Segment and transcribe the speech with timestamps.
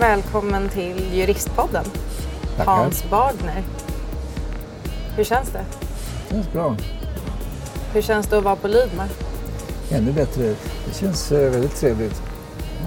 [0.00, 1.84] Välkommen till Juristpodden.
[2.56, 2.72] Tackar.
[2.72, 3.62] Hans Bagner.
[5.16, 5.64] Hur känns det?
[6.28, 6.76] Det känns bra.
[7.92, 9.08] Hur känns det att vara på Lydmar?
[9.90, 10.42] Ännu bättre.
[10.86, 12.22] Det känns eh, väldigt trevligt.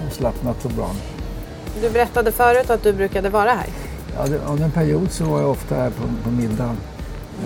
[0.06, 0.90] Avslappnat och bra.
[1.82, 3.66] Du berättade förut att du brukade vara här.
[4.16, 6.76] Ja, det, under en period så var jag ofta här på, på middag.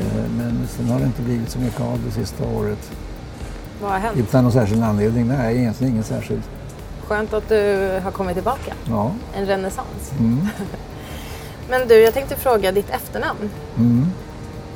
[0.01, 2.91] Eh, Men sen har det inte blivit så mycket av det sista året.
[3.83, 4.19] Vad har hänt?
[4.19, 5.27] Utan någon särskild anledning.
[5.29, 6.43] Nej, egentligen ingen särskild.
[7.09, 8.73] Skönt att du har kommit tillbaka.
[8.89, 9.13] Ja.
[9.35, 10.13] En renässans.
[10.19, 10.49] Mm.
[11.69, 13.51] Men du, jag tänkte fråga ditt efternamn.
[13.77, 14.07] Mm.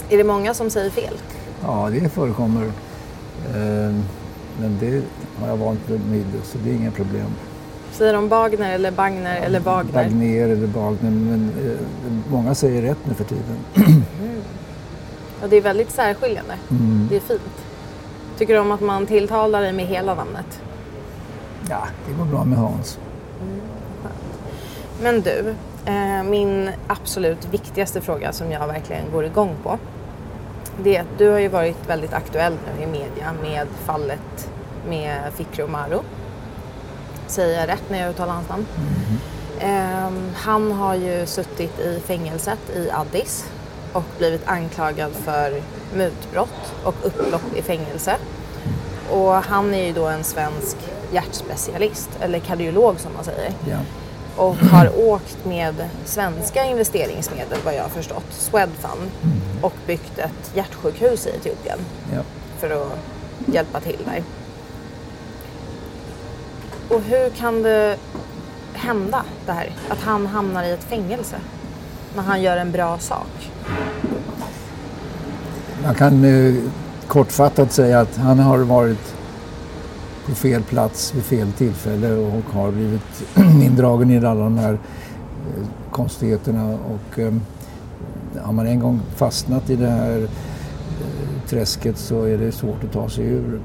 [0.09, 1.15] Är det många som säger fel?
[1.62, 2.65] Ja, det förekommer.
[2.65, 3.95] Eh,
[4.61, 5.02] Men det
[5.41, 7.27] har jag vant mig vid så det är inga problem.
[7.93, 9.93] Säger de Bagner eller Bagner eller Bagner?
[9.93, 11.10] Bagner eller Bagner.
[11.10, 13.57] Men eh, många säger rätt nu för tiden.
[15.43, 16.55] Och det är väldigt särskiljande.
[16.71, 17.07] Mm.
[17.10, 17.40] Det är fint.
[18.38, 20.60] Tycker du om att man tilltalar dig med hela namnet?
[21.71, 22.99] Ja, det går bra med Hans.
[25.02, 25.54] Men du,
[25.85, 29.79] eh, min absolut viktigaste fråga som jag verkligen går igång på.
[30.82, 34.51] Det är att du har ju varit väldigt aktuell nu i media med fallet
[34.88, 35.99] med Fikru Maru.
[37.27, 38.66] Säger jag rätt när jag uttalar hans namn?
[39.59, 43.51] Eh, han har ju suttit i fängelset i Addis
[43.93, 45.62] och blivit anklagad för
[45.96, 48.16] mutbrott och upplopp i fängelse.
[49.10, 50.77] Och han är ju då en svensk
[51.13, 53.77] hjärtspecialist, eller kardiolog som man säger Ja.
[54.37, 59.11] och har åkt med svenska investeringsmedel vad jag har förstått, Swedfund,
[59.63, 61.79] och byggt ett hjärtsjukhus i Etiopien
[62.15, 62.21] Ja.
[62.59, 62.93] för att
[63.55, 64.22] hjälpa till där.
[66.97, 67.97] Och hur kan det
[68.75, 69.75] hända det här?
[69.89, 71.37] Att han hamnar i ett fängelse
[72.17, 73.50] när han gör en bra sak?
[75.84, 76.55] Man kan eh,
[77.09, 79.15] kortfattat säga att han har varit
[80.31, 83.25] på fel plats vid fel tillfälle och har blivit
[83.65, 86.75] indragen i alla de här eh, konstigheterna.
[86.75, 87.33] Och, eh,
[88.43, 90.29] har man en gång fastnat i det här eh,
[91.49, 93.61] träsket så är det svårt att ta sig ur.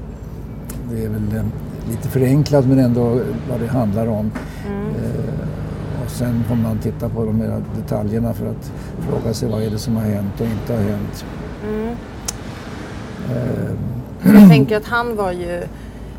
[0.90, 1.44] Det är väl
[1.90, 4.30] lite förenklat men ändå vad det handlar om.
[4.66, 8.72] Eh, och sen får man titta på de här detaljerna för att
[9.08, 11.24] fråga sig vad är det som har hänt och inte har hänt.
[13.30, 13.72] Eh,
[14.40, 15.62] Jag tänker att han var ju,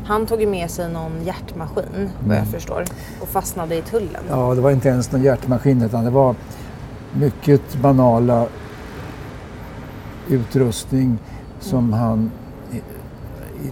[0.08, 2.84] han tog ju med sig någon hjärtmaskin vad jag förstår
[3.20, 4.22] och fastnade i tullen.
[4.28, 6.34] Ja, det var inte ens någon hjärtmaskin utan det var
[7.12, 8.46] mycket banala
[10.28, 11.18] utrustning
[11.60, 12.30] som han
[12.72, 12.80] i,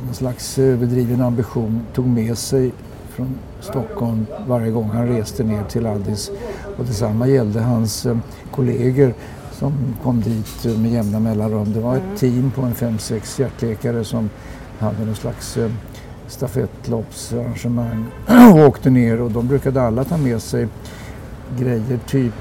[0.05, 2.73] någon slags överdriven ambition tog med sig
[3.09, 6.31] från Stockholm varje gång han reste ner till Addis.
[6.79, 8.17] Och detsamma gällde hans eh,
[8.51, 9.15] kollegor
[9.53, 9.73] som
[10.03, 11.73] kom dit eh, med jämna mellanrum.
[11.73, 14.31] Det var ett team på en fem sex hjärtläkare som
[14.79, 15.71] hade någon slags eh,
[16.29, 18.07] stafettloppsarrangemang
[18.53, 20.69] och åkte ner och de brukade alla ta med sig
[21.59, 22.35] grejer typ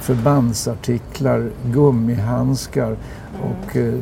[0.00, 2.96] förbandsartiklar, gummihandskar
[3.42, 3.94] och eh,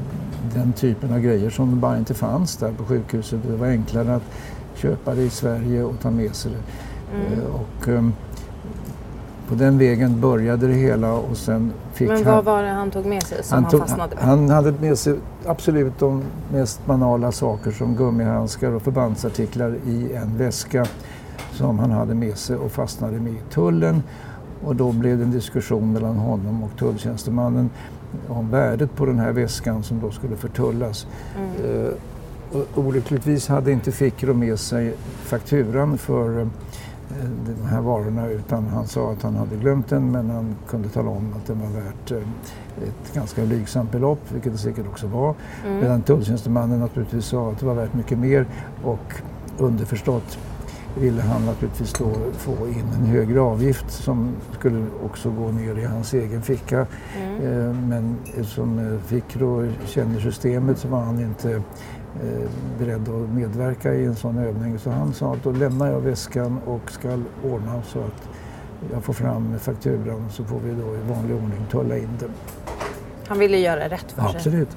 [0.55, 3.41] den typen av grejer som bara inte fanns där på sjukhuset.
[3.49, 4.23] Det var enklare att
[4.75, 6.59] köpa det i Sverige och ta med sig det.
[7.17, 8.13] Eh, och, ehm,
[9.49, 12.35] på den vägen började det hela och sen fick Men han...
[12.35, 14.25] vad var det han tog med sig som han, tog- fastnade med?
[14.25, 15.15] han hade med sig
[15.47, 16.23] absolut de
[16.53, 20.87] mest banala saker som gummihandskar och förbandsartiklar i en väska
[21.53, 24.03] som han hade med sig och fastnade med i tullen.
[24.65, 27.71] Och då blev det en diskussion mellan honom och tulltjänstemannen
[28.29, 31.07] om värdet på den här väskan som då skulle förtullas.
[31.65, 31.93] Eh,
[32.53, 36.47] och olyckligtvis hade inte Fikro med sig fakturan för eh,
[37.47, 41.11] de här varorna utan han sa att han hade glömt den men han kunde tala
[41.11, 42.19] om att den var värt eh,
[42.89, 45.35] ett ganska blygsamt belopp, vilket det säkert också var.
[45.65, 48.47] Medan tulltjänstemannen naturligtvis sa att det var värt mycket mer
[48.85, 49.15] och
[49.59, 50.39] underförstått
[50.95, 55.85] ville han naturligtvis då få in en högre avgift som skulle också gå ner i
[55.85, 56.81] hans egen ficka.
[57.43, 63.95] Eh, Men eftersom eh, Fikro känner systemet så var han inte eh, beredd att medverka
[63.95, 64.79] i en sån övning.
[64.79, 67.09] Så han sa att då lämnar jag väskan och ska
[67.45, 68.29] ordna så att
[68.93, 72.31] jag får fram fakturan så får vi då i vanlig ordning tulla in den.
[73.29, 74.37] Han ville göra rätt för sig.
[74.37, 74.69] Absolut.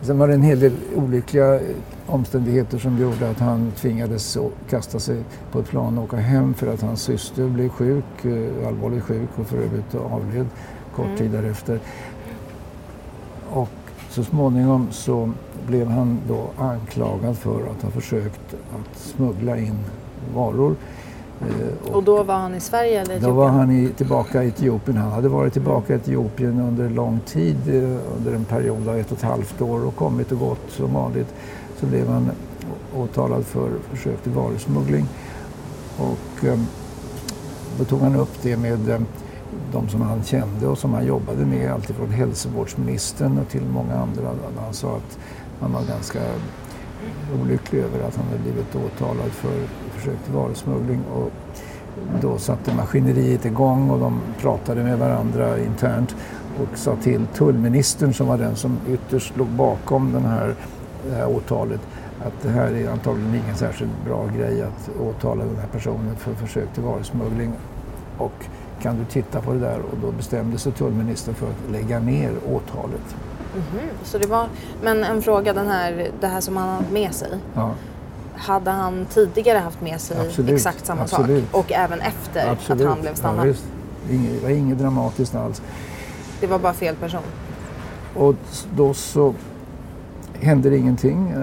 [0.00, 1.60] Sen var det en hel del olyckliga
[2.06, 4.38] omständigheter som gjorde att han tvingades
[4.70, 5.22] kasta sig
[5.52, 9.28] på ett plan och åka hem för att hans syster blev sjuk, eh, allvarligt sjuk
[9.36, 10.46] och för övrigt avled
[10.96, 11.80] kort tid därefter.
[13.50, 13.68] Och
[14.08, 15.32] så småningom så
[15.66, 19.78] blev han då anklagad för att ha försökt att smuggla in
[20.34, 20.76] varor.
[21.40, 23.58] Eh, Och då var han i Sverige eller då var Etiopien?
[23.58, 24.96] han i, tillbaka i Etiopien.
[24.96, 29.12] Han hade varit tillbaka i Etiopien under lång tid, eh, under en period av ett
[29.12, 31.34] och ett halvt år och kommit och gått som vanligt.
[31.80, 32.30] Så blev han
[32.96, 35.06] åtalad för försök till varusmuggling.
[35.98, 36.58] Och eh,
[37.78, 39.00] då tog han upp det med eh,
[39.72, 44.22] de som han kände och som han jobbade med, alltifrån hälsovårdsministern och till många andra.
[44.64, 45.18] Han sa att
[45.60, 46.18] han var ganska
[47.42, 49.52] olycklig över att han hade blivit åtalad för
[49.98, 51.00] försök till varusmuggling.
[51.14, 51.30] Och
[52.20, 56.16] då satte maskineriet igång och de pratade med varandra internt
[56.60, 60.54] och sa till tullministern som var den som ytterst låg bakom den här,
[61.10, 61.80] det här åtalet
[62.26, 66.34] att det här är antagligen ingen särskilt bra grej att åtala den här personen för
[66.34, 67.52] försök till varusmuggling.
[68.18, 68.44] Och
[68.82, 69.78] kan du titta på det där?
[69.78, 73.16] Och då bestämde sig tullministern för att lägga ner åtalet.
[73.54, 74.04] Mm -hmm.
[74.04, 74.48] Så det var,
[74.82, 77.30] men en fråga, den här, det här som han hade med sig.
[77.54, 77.74] Ja.
[78.38, 80.54] Hade han tidigare haft med sig Absolut.
[80.54, 81.50] exakt samma Absolut.
[81.50, 81.60] sak?
[81.64, 82.82] Och även efter Absolut.
[82.82, 83.48] att han blev stannad?
[83.48, 83.52] Ja,
[84.10, 85.62] det var inget dramatiskt alls.
[86.40, 87.22] Det var bara fel person?
[88.14, 88.34] Och
[88.76, 89.34] då så
[90.40, 91.30] hände ingenting.
[91.30, 91.38] Eh,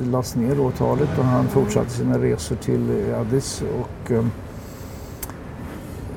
[0.00, 3.62] det lades ner åtalet och han fortsatte sina resor till Addis.
[3.80, 4.24] Och eh,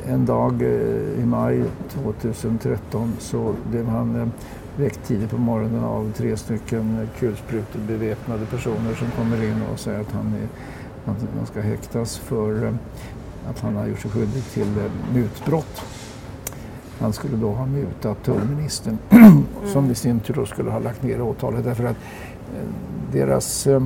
[0.08, 1.64] en dag eh, i maj
[2.04, 4.32] 2013 så blev han
[4.80, 10.12] väckt tidigt på morgonen av tre stycken kulsprutebeväpnade personer som kommer in och säger att
[10.12, 10.48] han, är,
[11.38, 12.74] han ska häktas för
[13.50, 14.68] att han har gjort sig skyldig till
[15.14, 15.82] mutbrott.
[17.00, 19.46] Han skulle då ha mutat tullministern mm.
[19.74, 21.98] som i sin tur skulle ha lagt ner åtalet därför att
[22.56, 22.64] eh,
[23.12, 23.84] deras eh,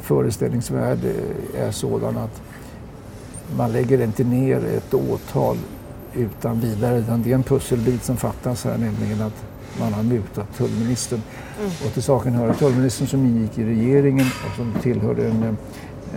[0.00, 2.42] föreställningsvärld eh, är sådan att
[3.56, 5.56] man lägger inte ner ett åtal
[6.14, 9.44] utan vidare utan det är en pusselbit som fattas här nämligen att
[9.80, 11.22] man har mutat tullministern.
[11.58, 11.70] Mm.
[11.86, 15.54] Och till saken hör att tullministern som ingick i regeringen och som tillhörde en, eh,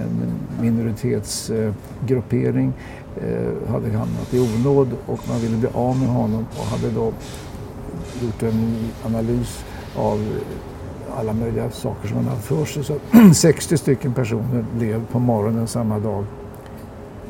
[0.04, 2.74] en minoritetsgruppering
[3.18, 7.14] eh, hade hamnat i onåd och man ville bli av med honom och hade då
[8.22, 8.76] gjort en
[9.06, 9.66] analys
[9.96, 10.26] av
[11.18, 12.84] alla möjliga saker som han hade för sig.
[12.84, 12.98] Så
[13.34, 16.26] 60 stycken personer blev på morgonen samma dag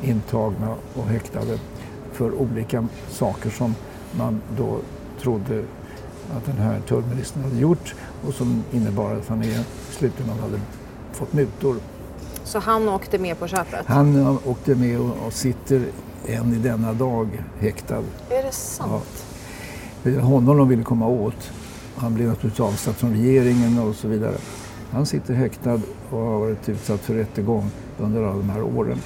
[0.02, 1.58] intagna och häktade
[2.12, 3.74] för olika saker som
[4.18, 4.78] man då
[5.20, 5.62] trodde
[6.36, 7.94] att den här tullministern hade gjort
[8.26, 9.58] och som innebar att han i
[9.90, 10.60] slutändan hade
[11.12, 11.76] fått mutor.
[12.44, 13.86] Så han åkte med på köpet?
[13.86, 15.84] Han åkte med och, sitter
[16.26, 18.02] än i denna dag häktad.
[18.30, 19.26] Är det sant?
[20.02, 20.20] Ja.
[20.20, 21.50] Honom de ville komma åt.
[21.96, 24.36] Han blev naturligtvis avsatt från regeringen och så vidare.
[24.90, 25.80] Han sitter häktad
[26.10, 28.98] och har varit utsatt för rättegång under alla de här åren.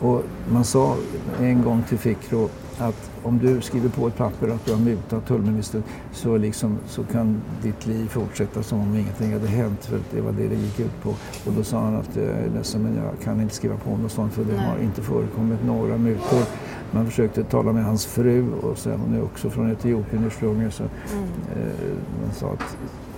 [0.00, 0.22] Och
[0.52, 0.96] man sa
[1.40, 2.48] en gång till Fikro
[2.80, 5.82] att om du skriver på ett papper att du har mutat tullministern
[6.12, 9.84] så, liksom, så kan ditt liv fortsätta som om ingenting hade hänt.
[9.84, 11.08] För det var det det gick ut på.
[11.46, 14.12] Och då sa han att jag är ledsen men jag kan inte skriva på något
[14.12, 16.42] sånt för det har inte förekommit några mutor.
[16.90, 20.72] Man försökte tala med hans fru och så, hon är också från Etiopien ursprungligen.
[20.72, 21.24] Så, mm.
[21.24, 22.76] eh, man sa att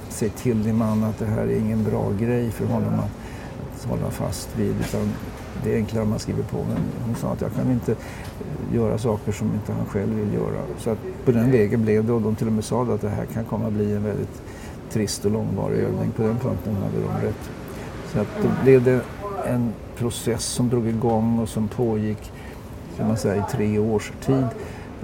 [0.08, 3.10] säg till din man att det här är ingen bra grej för honom att,
[3.74, 4.76] att hålla fast vid.
[4.80, 5.12] Utan
[5.64, 6.56] det är enklare om man skriver på.
[6.56, 7.98] Men hon sa att jag kan inte eh,
[8.72, 10.62] göra saker som inte han själv vill göra.
[10.78, 13.08] Så att på den vägen blev det och de till och med sa att det
[13.08, 14.42] här kan komma att bli en väldigt
[14.90, 16.10] trist och långvarig övning.
[16.16, 17.50] På den punkten hade de rätt.
[18.12, 19.00] Så att då blev det
[19.46, 22.32] en process som drog igång och som pågick
[22.96, 24.46] kan man säga, i tre års tid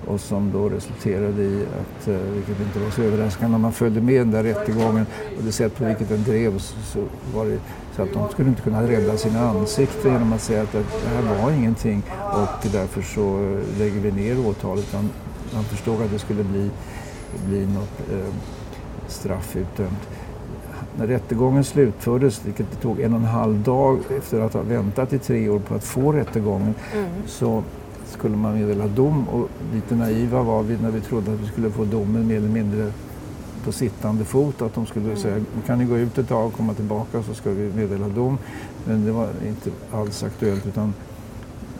[0.09, 4.01] och som då resulterade i att, eh, vilket inte var så överraskande, när man följde
[4.01, 6.99] med den där rättegången och det sätt på vilket den drevs så
[7.35, 7.59] var det
[7.97, 11.43] så att de skulle inte kunna rädda sina ansikten genom att säga att det här
[11.43, 14.93] var ingenting och därför så lägger vi ner åtalet.
[14.93, 15.11] Man,
[15.55, 16.71] man förstod att det skulle bli,
[17.47, 18.35] bli något eh,
[19.09, 20.09] straff utdömt.
[20.99, 25.13] När rättegången slutfördes, vilket det tog en och en halv dag efter att ha väntat
[25.13, 27.11] i tre år på att få rättegången, mm.
[27.27, 27.63] så
[28.11, 31.71] skulle man meddela dom och lite naiva var vi när vi trodde att vi skulle
[31.71, 32.93] få domen mer eller mindre
[33.65, 34.63] på sittande fot.
[34.63, 35.17] Att de skulle mm.
[35.17, 38.39] säga, kan ni gå ut ett tag och komma tillbaka så ska vi meddela dom.
[38.85, 40.95] Men det var inte alls aktuellt utan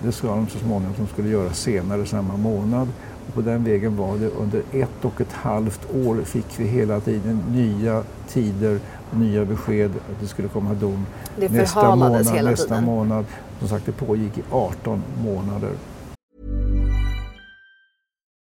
[0.03, 2.89] det sa de så småningom att de skulle göra senare samma månad.
[3.29, 7.01] Och på den vägen var det under ett och ett halvt år fick vi hela
[7.01, 8.79] tiden nya tider,
[9.13, 11.07] nya besked att det skulle komma dom
[11.37, 12.45] det nästa månad.
[12.45, 13.25] Nästa månad.
[13.59, 15.71] Som sagt, det pågick i 18 månader.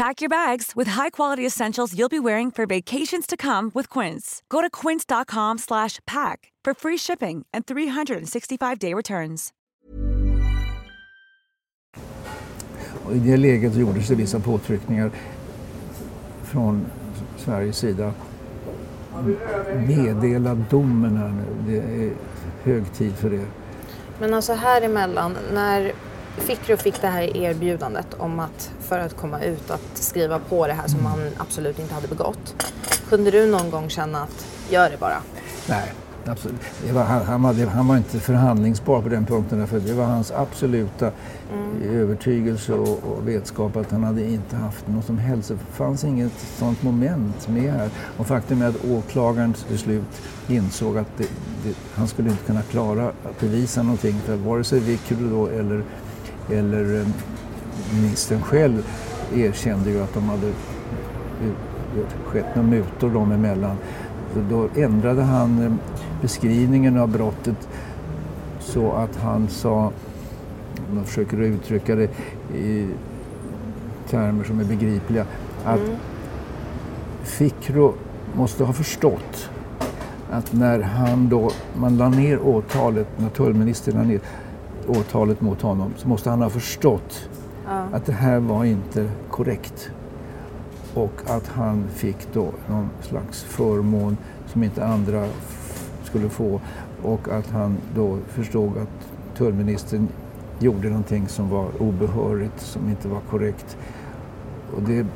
[0.00, 4.42] Pack your bags with high-quality essentials you'll be wearing for vacations to come with Quince.
[4.48, 9.50] Go to quince.com/pack for free shipping and 365-day returns.
[13.04, 15.10] Och I det läget gjordes det vissa påtryckningar
[16.42, 16.86] från
[17.38, 18.12] Sveriges sida.
[19.88, 21.72] Meddela domen här nu.
[21.72, 22.12] Det är
[22.62, 23.46] hög tid för det.
[24.20, 25.92] Men alltså här emellan, när
[26.36, 30.72] Fikru fick det här erbjudandet om att för att komma ut att skriva på det
[30.72, 32.64] här som man absolut inte hade begått.
[33.08, 35.22] Kunde du någon gång känna att gör det bara?
[35.68, 35.92] Nej,
[36.26, 36.60] absolut.
[36.92, 40.30] Var, han, han, hade, han var inte förhandlingsbar på den punkten därför det var hans
[40.32, 41.10] absoluta
[41.84, 45.48] övertygelse och, och vetskap att han hade inte haft något som helst.
[45.48, 47.90] Det fanns inget sådant moment med här.
[48.16, 51.28] Och faktum är att åklagaren till slut insåg att det,
[51.64, 55.82] det, han skulle inte kunna klara att bevisa någonting för vare sig Vickru då eller,
[56.52, 57.06] eller eh,
[57.94, 58.86] ministern själv
[59.34, 61.52] erkände ju att de hade eh,
[62.26, 63.76] skett några mutor dem emellan.
[64.34, 65.72] Så då ändrade han eh,
[66.22, 67.68] beskrivningen av brottet
[68.60, 69.92] så att han sa,
[70.88, 72.10] om man försöker uttrycka det
[72.54, 72.88] i
[74.08, 75.26] termer som är begripliga,
[75.64, 75.80] att
[77.22, 77.94] Fikro
[78.34, 79.50] måste ha förstått
[80.30, 84.20] att när han då, man la ner åtalet, när tullministern la ner
[84.90, 87.28] åtalet mot honom, så måste han ha förstått
[87.92, 89.90] att det här var inte korrekt.
[90.94, 94.16] Och att han fick då någon slags förmån
[94.46, 95.26] som inte andra
[96.04, 96.60] skulle få.
[97.02, 100.08] Och att han då förstod att tullministern
[100.58, 103.76] gjorde någonting som var obehörigt, som inte var korrekt.
[104.76, 105.06] Och det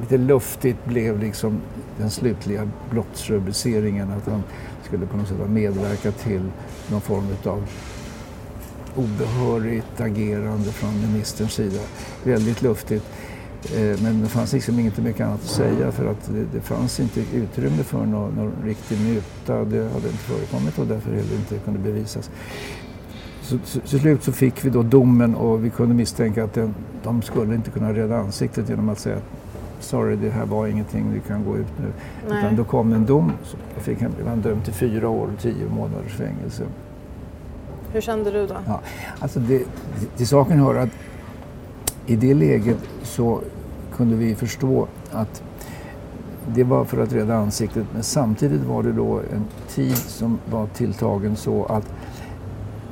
[0.00, 1.60] lite luftigt blev liksom
[1.98, 4.42] den slutliga brottsrubriceringen att han
[4.82, 6.50] skulle på något sätt ha medverkat till
[6.90, 7.62] någon form av
[8.96, 11.80] obehörigt agerande från ministerns sida.
[12.24, 13.04] Väldigt luftigt.
[13.76, 17.00] Eh, Men det fanns liksom inte mycket annat att säga för att det, det fanns
[17.00, 19.64] inte utrymme för någon, någon riktig muta.
[19.64, 22.30] Det hade inte förekommit och därför heller inte kunde bevisas.
[23.42, 26.74] Så, så, till slut så fick vi då domen och vi kunde misstänka att den,
[27.02, 29.24] de skulle inte kunna rädda ansiktet genom att säga att
[29.80, 31.86] sorry, det här var ingenting, du kan gå ut nu.
[32.28, 32.38] Nej.
[32.38, 35.68] Utan då kom en dom, så fick han, han dömd till fyra år och tio
[35.70, 36.64] månaders fängelse.
[37.92, 38.56] Hur kände du då?
[38.66, 38.80] Ja,
[39.18, 39.62] alltså det,
[40.16, 40.88] till saken hör att
[42.06, 43.40] i det läget så
[43.96, 45.42] kunde vi förstå att
[46.46, 50.66] det var för att rädda ansiktet men samtidigt var det då en tid som var
[50.66, 51.92] tilltagen så att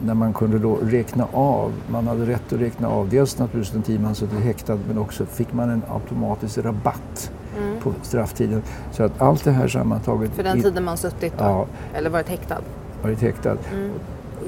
[0.05, 3.83] när man kunde då räkna av, man hade rätt att räkna av dels naturligtvis den
[3.83, 7.33] tid man suttit häktad men också fick man en automatisk rabatt
[7.81, 8.63] på strafftiden.
[8.93, 11.45] Så att allt det här sammantaget För den tiden man suttit då?
[11.45, 11.67] Ja.
[11.95, 12.61] Eller varit häktad?
[13.03, 13.57] varit häktad.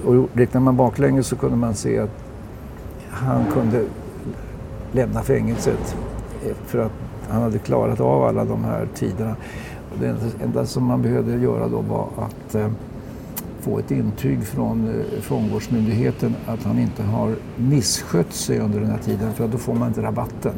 [0.04, 2.24] Och räknar man baklänges så kunde man se att
[3.10, 3.84] han kunde
[4.92, 5.96] lämna fängelset
[6.46, 6.92] eh, för att
[7.28, 9.36] han hade klarat av alla de här tiderna.
[9.92, 12.68] Och det enda, som man behövde göra då var att eh,
[13.60, 18.98] få ett intyg från eh, fångvårdsmyndigheten att han inte har misskött sig under den här
[18.98, 20.52] tiden för då får man inte rabatten.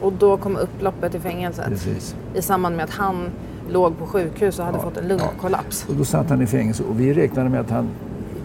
[0.00, 1.66] Och då kom upploppet i fängelset?
[1.68, 2.14] Precis.
[2.34, 3.30] I samband med att han
[3.68, 5.86] låg på sjukhus och hade Ja, fått en lungkollaps?
[5.88, 7.88] Och då satt han i fängelse och vi räknade med att han,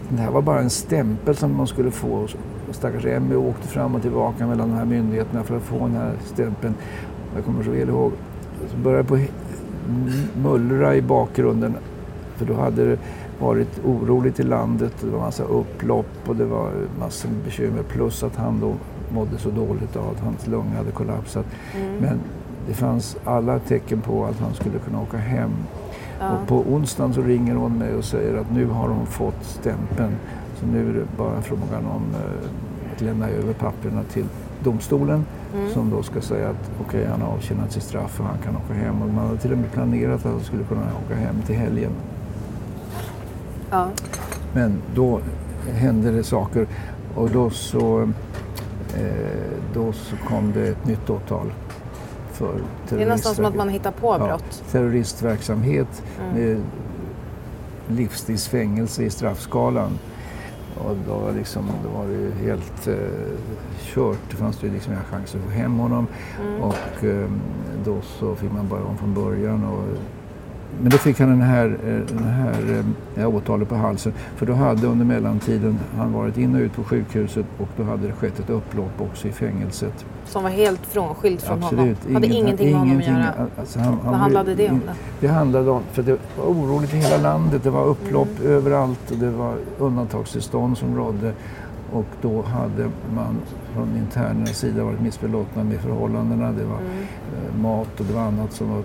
[0.10, 2.08] det här var bara en stämpel som man skulle få.
[2.70, 5.96] Och Stackars Emmy åkte fram och tillbaka mellan de här myndigheterna för att få den
[5.96, 6.74] här stämpeln.
[7.36, 8.12] Jag kommer så väl ihåg.
[8.72, 9.20] Så började på
[10.44, 11.76] mullra i bakgrunden.
[12.36, 12.98] För då hade det
[13.40, 14.94] varit oroligt i landet.
[15.02, 17.84] Det var massa upplopp och det var massor med bekymmer.
[17.84, 18.74] Plus att han då
[19.14, 21.46] mådde så dåligt av att hans lungor hade kollapsat.
[22.00, 22.20] Men
[22.68, 25.52] det fanns alla tecken på att han skulle kunna åka hem.
[26.20, 30.16] Och på onsdagen så ringer hon mig och säger att nu har hon fått stämpeln.
[30.60, 32.50] Så nu är det bara frågan om eh,
[32.96, 34.26] att lämna över papperna till
[34.64, 35.26] domstolen
[35.74, 38.74] som då ska säga att okej, han har avtjänat sitt straff och han kan åka
[38.74, 39.02] hem.
[39.02, 41.92] Och man hade till och med planerat att han skulle kunna åka hem till helgen.
[43.72, 43.88] Ja.
[44.54, 45.20] Men då
[45.74, 46.68] hände det saker
[47.16, 48.02] och då så,
[48.98, 51.52] eh, då så kom det ett nytt åtal
[52.36, 52.54] för
[52.90, 54.64] Det är nästan som att man hittar på brott.
[54.72, 56.62] terroristverksamhet med
[57.88, 60.00] livstidsfängelse i straffskalan.
[60.78, 62.96] Och då var, liksom, då var det helt eh,
[63.80, 64.18] kört.
[64.30, 66.08] Det fanns ju liksom inga chanser att få hem honom.
[66.62, 67.30] Och eh,
[67.86, 69.64] då så fick man börja om från början.
[69.66, 69.84] Och
[70.82, 72.84] men då fick han den här, eh, den här
[73.18, 74.14] eh, åtalet på halsen.
[74.36, 78.08] För då hade under mellantiden han varit in och ut på sjukhuset och då hade
[78.08, 80.06] det skett ett upplopp också i fängelset.
[80.26, 82.04] Som var helt frånskilt från Absolut.
[82.04, 82.16] honom?
[82.16, 83.34] Hade ingenting med honom att göra?
[83.60, 84.82] Alltså han, Vad handlade det om?
[84.86, 85.28] Det?
[85.28, 87.64] det handlade om, för det var oroligt i hela landet.
[87.64, 88.52] Det var upplopp mm.
[88.52, 91.34] överallt och det var undantagstillstånd som rådde.
[91.92, 93.38] Och då hade man
[93.74, 96.52] från internernas sida varit missbelåtna med förhållandena.
[96.52, 96.92] Det var mm.
[97.36, 98.84] Eh, mat och det var annat som var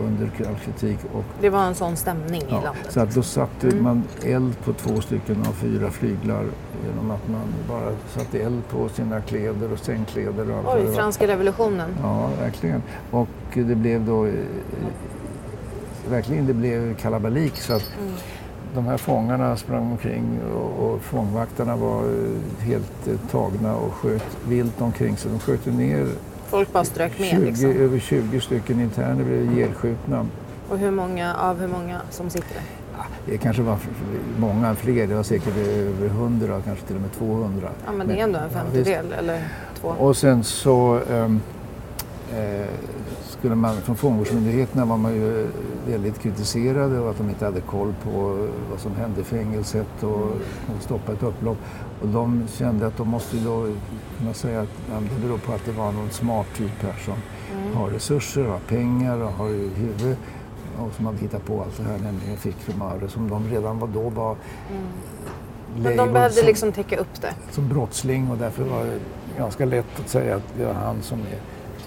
[0.00, 0.98] under all kritik.
[1.12, 2.86] Och, det var en sån stämning ja, i landet?
[2.92, 3.82] Så att då satte mm.
[3.82, 6.44] man eld på två stycken av fyra flyglar
[6.86, 10.50] genom att man bara satte eld på sina kläder och sängkläder.
[10.50, 11.90] Och allt Oj, franska revolutionen.
[12.02, 12.82] Ja, verkligen.
[13.10, 14.32] Och det blev då eh,
[16.08, 18.14] verkligen det blev kalabalik så att mm.
[18.74, 24.36] de här fångarna sprang omkring och, och fångvaktarna var eh, helt eh, tagna och sköt
[24.48, 25.30] vilt omkring sig.
[25.30, 26.08] De sköt ner
[26.52, 27.70] Folk bara strök med 20, liksom.
[27.70, 30.26] Över 20 stycken interner blev ihjälskjutna.
[30.68, 32.62] Och hur många av hur många som sitter där?
[33.26, 33.78] Det kanske var
[34.38, 37.68] många fler, det var säkert över 100, kanske till och med 200.
[37.86, 39.48] Ja men det är ändå en femtedel ja, eller
[39.80, 39.88] två.
[39.88, 41.40] Och sen så um,
[42.32, 42.66] eh,
[43.42, 45.48] skulle man, från fångvårdsmyndigheterna var man ju
[45.86, 50.30] väldigt kritiserade och att de inte hade koll på vad som hände i fängelset och,
[50.80, 51.56] stoppa ett upplopp.
[52.02, 53.68] Och de kände att de måste då
[54.18, 57.14] kunna säga att ja, det beror på att det var någon smart typ här som
[57.62, 57.76] mm.
[57.76, 60.16] har resurser, har pengar och har huvud
[60.78, 62.72] och som hade hittat på allt det här, nämligen Fikru
[63.08, 64.36] som de redan var då var
[64.70, 64.82] mm.
[65.82, 67.34] Men de behövde som, liksom täcka upp det?
[67.50, 68.98] Som brottsling och därför var det
[69.38, 71.38] ganska lätt att säga att det var han som är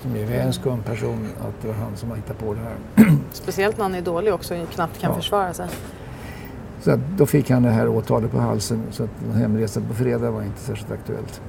[0.06, 3.18] som är en skum person, att det var han som har hittat på det här.
[3.32, 5.16] Speciellt när han är dålig också och knappt kan ja.
[5.16, 5.68] försvara sig.
[6.82, 10.32] Så att då fick han det här åtalet på halsen så att hemresan på fredag
[10.32, 11.42] var inte särskilt aktuellt.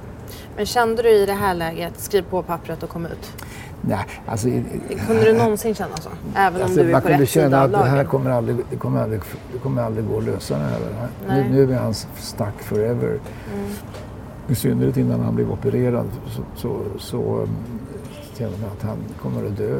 [0.55, 3.33] Men kände du i det här läget, skriv på pappret och kom ut?
[3.81, 4.47] Nej, alltså,
[5.07, 6.09] kunde du någonsin känna så?
[6.35, 7.85] Även alltså, om du är på rätt sida av lagen?
[7.85, 9.21] Det här kommer aldrig, det kommer aldrig,
[9.53, 10.79] det kommer aldrig gå att lösa det här.
[11.27, 13.07] Nu, nu är han stuck forever.
[13.09, 13.69] Mm.
[14.47, 17.47] I synnerhet innan han blev opererad så, så, så
[18.37, 19.77] känner man att han kommer att dö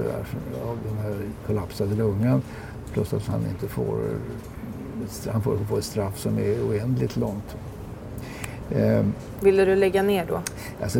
[0.67, 1.15] av den här
[1.47, 2.41] kollapsade lungan.
[2.93, 3.97] Plus att han inte får,
[5.31, 7.55] han får få ett straff som är oändligt långt.
[8.75, 10.41] Ehm, Ville du lägga ner då?
[10.83, 10.99] Alltså,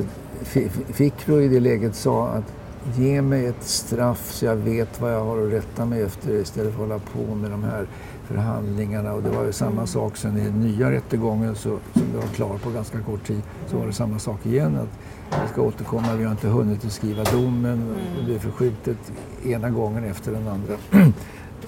[0.88, 2.54] Fikro i det läget sa att
[2.96, 6.76] ge mig ett straff så jag vet vad jag har att rätta mig efter istället
[6.76, 7.88] för att hålla på med de här
[8.28, 9.14] förhandlingarna.
[9.14, 9.88] Och det var ju samma mm.
[9.88, 13.42] sak sen i den nya rättegången så, som det var klar på ganska kort tid
[13.68, 14.78] så var det samma sak igen.
[14.78, 17.96] Att vi ska återkomma, vi har inte hunnit att skriva domen.
[18.18, 19.12] Det blir förskjutet
[19.46, 20.74] ena gången efter den andra.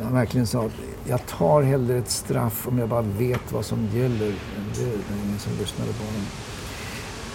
[0.04, 0.72] Han verkligen sa att
[1.08, 4.34] jag tar hellre ett straff om jag bara vet vad som gäller.
[4.56, 6.26] Men det är ingen som lyssnade på honom.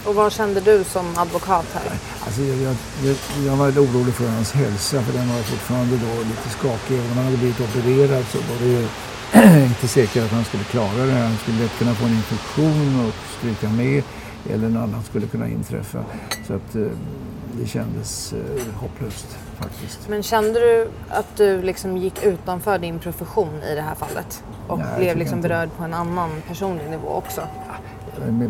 [0.07, 1.99] Och vad kände du som advokat här?
[2.25, 6.49] Alltså jag, jag, jag var orolig för hans hälsa för den var fortfarande då lite
[6.59, 6.95] skakig.
[6.95, 8.87] Även om han hade blivit opererad så var det ju
[9.71, 11.13] inte säkert att han skulle klara det.
[11.13, 14.03] Han skulle lätt kunna få en infektion och stryka med
[14.51, 16.05] eller något annat skulle kunna inträffa.
[16.47, 16.83] Så att eh,
[17.61, 19.27] det kändes eh, hopplöst
[19.59, 20.09] faktiskt.
[20.09, 24.45] Men kände du att du liksom gick utanför din profession i det här fallet?
[24.69, 27.41] Och Nej, blev liksom berörd på en annan personlig nivå också?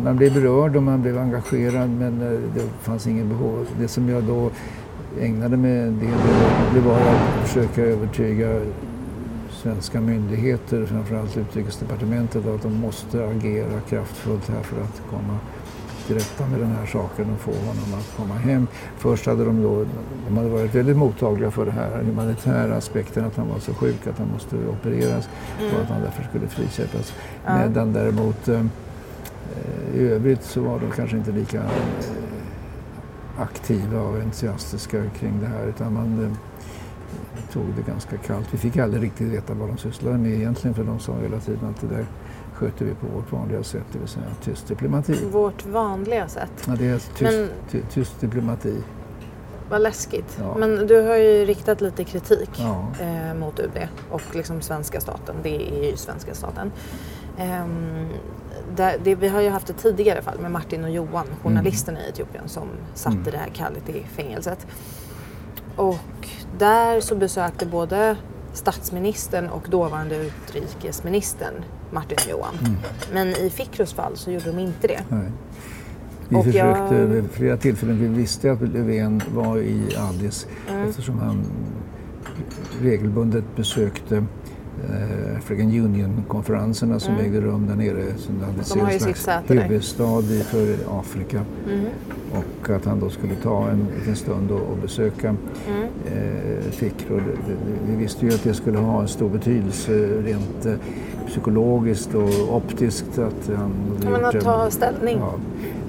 [0.05, 3.67] Man blev berörd och man blev engagerad men eh, det fanns ingen behov.
[3.79, 4.51] Det som jag då
[5.21, 6.19] ägnade mig en del
[6.75, 8.61] det var att försöka övertyga
[9.51, 15.39] svenska myndigheter, framförallt Utrikesdepartementet, att de måste agera kraftfullt här för att komma
[16.07, 18.67] till rätta med den här saken och få honom att komma hem.
[18.99, 19.85] Först hade de då,
[20.29, 24.07] de hade varit väldigt mottagliga för det här humanitära aspekten att han var så sjuk
[24.07, 25.29] att han måste opereras
[25.61, 25.75] mm.
[25.75, 27.15] och att han därför skulle frisättas.
[27.47, 28.65] Medan däremot eh,
[29.95, 31.71] i övrigt så var de kanske inte lika eh,
[33.39, 36.31] aktiva och entusiastiska kring det här utan man eh,
[37.53, 38.49] tog det ganska kallt.
[38.51, 41.69] Vi fick aldrig riktigt veta vad de sysslade med egentligen för de sa hela tiden
[41.69, 42.07] att det där
[42.55, 45.25] sköter vi på vårt vanliga sätt, det vill säga tyst diplomati.
[45.33, 46.53] Vårt vanliga sätt?
[46.67, 47.83] Ja, det är tyst, Men...
[47.91, 48.77] tyst diplomati.
[49.71, 50.39] Vad läskigt.
[50.41, 50.57] Ja.
[50.59, 52.87] Men du har ju riktat lite kritik ja.
[53.01, 55.37] eh, mot UD och liksom svenska staten.
[55.43, 56.73] Det är ju svenska staten.
[57.39, 57.67] Eh,
[58.77, 62.09] det, det, vi har ju haft ett tidigare fall med Martin och Johan, journalisterna mm.
[62.09, 63.29] i Etiopien som satt mm.
[63.29, 64.67] i det här kallet i fängelset.
[65.77, 68.17] Och där så besökte både
[68.53, 71.55] statsministern och dåvarande utrikesministern
[71.91, 72.55] Martin och Johan.
[72.61, 72.77] Mm.
[73.13, 75.05] Men i Fikros fall så gjorde de inte det.
[75.09, 75.31] Nej.
[76.29, 77.07] Vi och försökte jag...
[77.07, 80.89] vid flera tillfällen, vi visste att Löfven var i Addis mm.
[80.89, 81.47] eftersom han
[82.83, 84.25] regelbundet besökte
[85.39, 87.27] African Union-konferenserna som Mm.
[87.27, 88.03] ägde rum där nere.
[88.17, 91.45] Som hade De har ju sitt säte huvudstad för Afrika.
[91.73, 91.85] Mm.
[92.33, 95.29] Och att han då skulle ta en liten stund och, och besöka
[95.69, 95.83] Mm.
[96.07, 97.21] eh, Fikro.
[97.89, 99.93] Vi visste ju att det skulle ha en stor betydelse
[100.25, 100.73] rent eh,
[101.27, 103.19] psykologiskt och optiskt.
[103.19, 103.73] Att han
[104.05, 105.17] hade men att ta ställning.
[105.21, 105.35] Ja.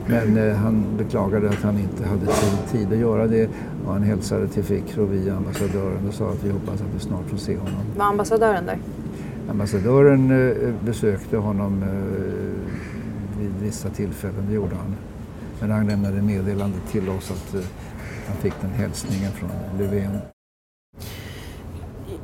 [0.07, 2.25] Men eh, han beklagade att han inte hade
[2.71, 3.49] tid, att göra det
[3.85, 7.29] och han hälsade till Fikro via ambassadören och sa att vi hoppas att vi snart
[7.29, 7.81] får se honom.
[7.97, 8.77] Var ambassadören där?
[9.49, 14.95] Ambassadören eh, besökte honom eh, vid vissa tillfällen, det gjorde han.
[15.59, 17.61] Men han lämnade meddelande till oss att eh,
[18.27, 20.34] han fick den hälsningen från Löfven.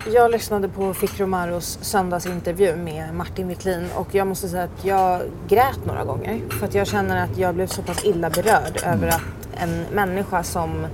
[0.08, 5.22] Jag lyssnade på Fikru Marus söndagsintervju med Martin Wiklin och jag måste säga att jag
[5.48, 6.42] grät några gånger.
[6.50, 9.22] För att jag känner att jag blev så pass illa berörd över att
[9.54, 10.88] en människa som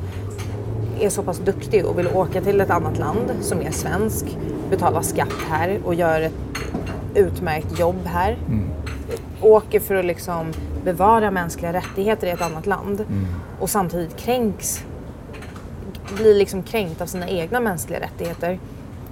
[0.99, 4.37] är så pass duktig och vill åka till ett annat land som är svensk,
[4.69, 6.33] betala skatt här och gör ett
[7.15, 8.37] utmärkt jobb här.
[9.41, 13.05] Åker för att liksom bevara mänskliga rättigheter i ett annat land
[13.59, 14.83] och samtidigt kränks
[16.15, 18.59] blir liksom kränkt av sina egna mänskliga rättigheter.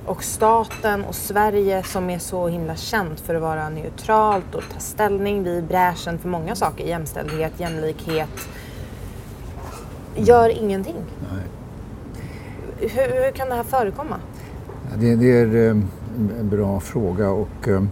[0.05, 4.79] Och staten och Sverige som är så himla känt för att vara neutralt och ta
[4.79, 8.47] ställning vid bräschen för många saker, jämställdhet, jämlikhet,
[10.15, 10.95] gör ingenting.
[11.31, 11.43] Nej.
[12.89, 14.19] Hur, hur kan det här förekomma?
[14.97, 15.71] Det, det är eh,
[16.39, 17.83] en bra fråga och eh,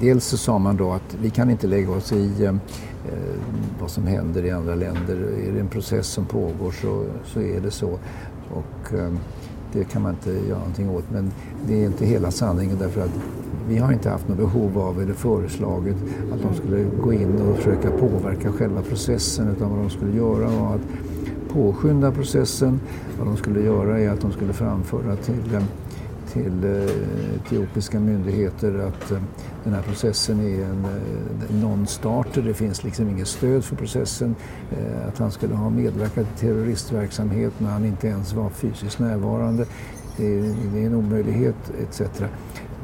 [0.00, 2.54] dels så sa man då att vi kan inte lägga oss i eh,
[3.80, 5.16] vad som händer i andra länder.
[5.48, 7.98] Är det en process som pågår så, så är det så.
[8.50, 9.12] Och eh,
[9.72, 11.04] det kan man inte göra någonting åt.
[11.12, 11.30] Men
[11.66, 13.10] det är inte hela sanningen därför att
[13.68, 15.96] vi har inte haft något behov av eller föreslagit
[16.32, 20.48] att de skulle gå in och försöka påverka själva processen utan vad de skulle göra
[20.50, 20.80] var att
[21.48, 22.80] påskynda processen.
[23.18, 25.62] Vad de skulle göra är att de skulle framföra till, eh,
[26.32, 29.18] till eh, etiopiska myndigheter att eh,
[29.66, 32.42] den här processen är en eh, non-starter.
[32.42, 34.34] Det finns liksom inget stöd för processen.
[34.70, 39.66] Eh, Att han skulle ha medverkat i terroristverksamhet när han inte ens var fysiskt närvarande.
[40.16, 42.02] Det är, en omöjlighet etc.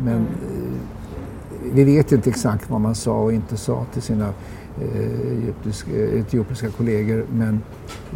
[0.05, 4.33] Men eh, vi vet inte exakt vad man sa och inte sa till sina
[5.31, 7.61] egyptiska, etiopiska kollegor men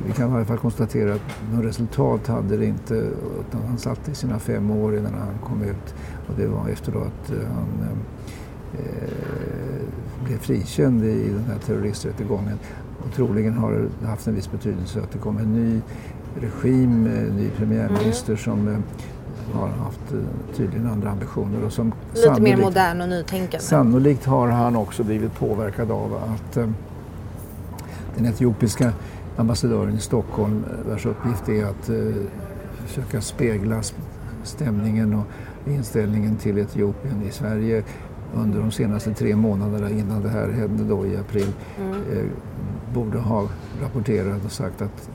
[0.06, 1.20] vi kan i alla fall konstatera att
[1.52, 5.62] något resultat hade det inte utan han satt i sina fem år innan han kom
[5.62, 5.94] ut
[6.28, 7.98] och det var efter då att han
[10.24, 12.58] blev frikänd i den här terroristrättegången.
[13.06, 15.80] Och troligen har det haft en viss betydelse att det kom en ny
[16.40, 18.78] regim, en ny premiärminister som eh,
[19.52, 20.18] har haft eh,
[20.56, 23.58] tydligen andra ambitioner och som Lite mer sannolikt- modern och nytänkande.
[23.58, 26.68] Sannolikt har han också blivit påverkad av att eh,
[28.16, 28.92] den etiopiska
[29.36, 31.96] ambassadören i Stockholm, eh, vars uppgift är att eh,
[32.86, 33.92] försöka spegla sp-
[34.44, 35.24] stämningen och
[35.70, 37.82] inställningen till Etiopien i Sverige
[38.36, 42.24] under de senaste tre månaderna innan det här hände då i april, eh,
[42.94, 43.48] borde ha
[43.82, 45.10] rapporterat och sagt att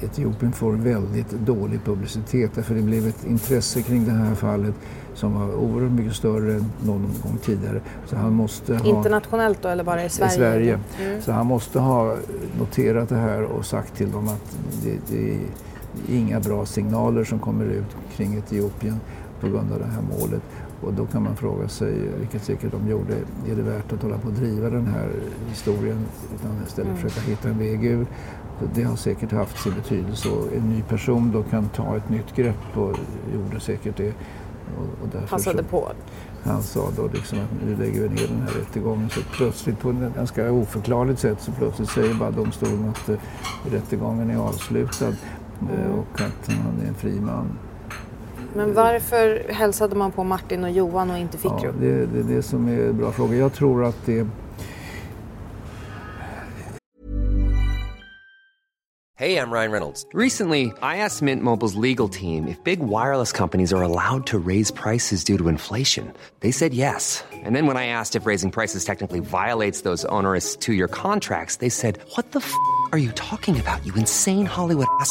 [0.00, 4.74] Etiopien får väldigt dålig publicitet därför det blev ett intresse kring det här fallet
[5.14, 7.80] som var oerhört mycket större än någon gång tidigare.
[8.06, 8.86] Så han måste ha...
[8.98, 10.32] Internationellt då eller bara i Sverige?
[10.32, 10.80] i Sverige.
[11.00, 11.22] Mm.
[11.22, 12.16] Så han måste ha
[12.58, 15.38] noterat det här och sagt till dem att det, det är
[16.08, 19.00] inga bra signaler som kommer ut kring Etiopien
[19.40, 20.42] på grund av det här målet.
[20.80, 23.14] Och då kan man fråga sig, vilket säkert de gjorde,
[23.48, 25.08] är det värt att hålla på och driva den här
[25.48, 25.98] historien
[26.34, 27.02] utan istället Mm.
[27.02, 28.06] försöka hitta en väg ur?
[28.74, 32.36] Det har säkert haft sin betydelse och en ny person då kan ta ett nytt
[32.36, 32.96] grepp och
[33.34, 34.12] gjorde säkert det.
[34.78, 35.88] Och, och Passade så- på.
[36.44, 39.10] han sa då liksom att nu lägger vi ner den här rättegången.
[39.10, 43.16] Så plötsligt på ett ganska oförklarligt sätt så plötsligt säger bara domstolen att eh,
[43.70, 45.08] rättegången är avslutad
[45.60, 47.46] eh, och att han är en fri man.
[48.54, 51.58] Men varför hälsade man på Martin och Johan och inte Fikru?
[51.62, 53.36] Ja, det, det är det som är en bra fråga.
[53.36, 54.26] Jag tror att det
[59.18, 60.04] Hey, I'm Ryan Reynolds.
[60.12, 64.70] Recently, I asked Mint Mobile's legal team if big wireless companies are allowed to raise
[64.70, 66.12] prices due to inflation.
[66.40, 67.24] They said yes.
[67.32, 71.56] And then when I asked if raising prices technically violates those onerous two year contracts,
[71.56, 72.52] they said, What the f
[72.92, 75.10] are you talking about, you insane Hollywood ass?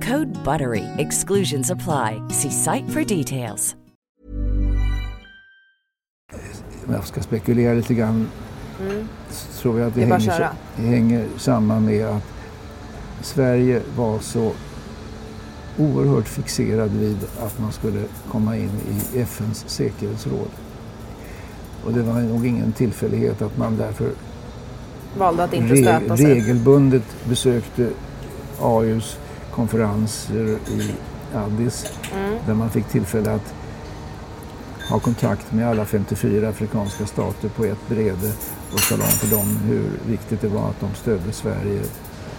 [0.00, 0.84] Code BUTTERY.
[0.98, 2.22] Exclusions apply.
[2.30, 3.76] See site for details.
[6.86, 8.28] Om jag ska spekulera lite grann
[9.30, 12.22] så tror jag att det, Det hänger, hänger samman med att
[13.22, 14.52] Sverige var så
[15.78, 18.70] oerhört fixerad vid att man skulle komma in
[19.14, 20.48] i FNs säkerhetsråd.
[21.84, 24.10] Och det var nog ingen tillfällighet att man därför
[25.18, 26.26] Valde att inte stöta sig.
[26.26, 27.90] regelbundet besökte
[28.60, 29.18] AUs
[29.58, 30.94] konferenser i
[31.34, 32.38] Addis Mm.
[32.46, 33.54] där man fick tillfälle att
[34.90, 38.32] ha kontakt med alla 54 afrikanska stater på ett brede
[38.72, 41.80] och tala om för dem hur viktigt det var att de stödde Sverige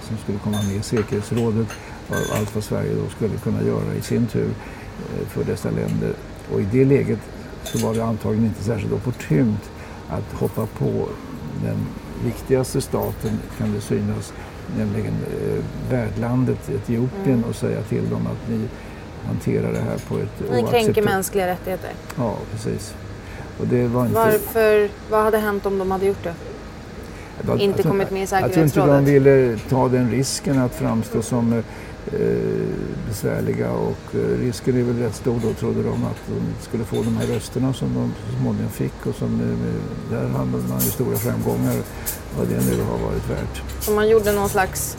[0.08, 1.68] som skulle komma med i säkerhetsrådet
[2.10, 6.14] och allt vad Sverige då skulle kunna göra i sin tur eh, för dessa länder.
[6.54, 7.20] Och i det läget
[7.64, 9.72] så var det antagligen inte särskilt opportunt
[10.10, 11.08] att hoppa på
[11.64, 11.78] den
[12.26, 14.34] viktigaste staten kan det synas,
[14.78, 18.60] nämligen eh, värdlandet Etiopien och säga till dem att ni
[19.28, 21.90] hanterar det här på ett Ni kränker oacceptabelt- mänskliga rättigheter.
[22.18, 22.94] Ja, precis.
[23.60, 24.16] Och det var inte...
[24.16, 26.34] Varför, vad hade hänt om de hade gjort det?
[27.48, 29.08] Jag inte tror- kommit med i Jag tror inte de säkerhetsrådet?
[29.08, 31.64] ville ta den risken att framstå som eh,
[33.08, 36.96] besvärliga och eh, risken är väl rätt stor då trodde de att de skulle få
[36.96, 40.90] de här rösterna som de så småningom fick och som eh, där hade man ju
[40.90, 41.76] stora framgångar
[42.38, 43.64] vad det nu har varit värt.
[43.82, 44.98] Så man gjorde någon slags,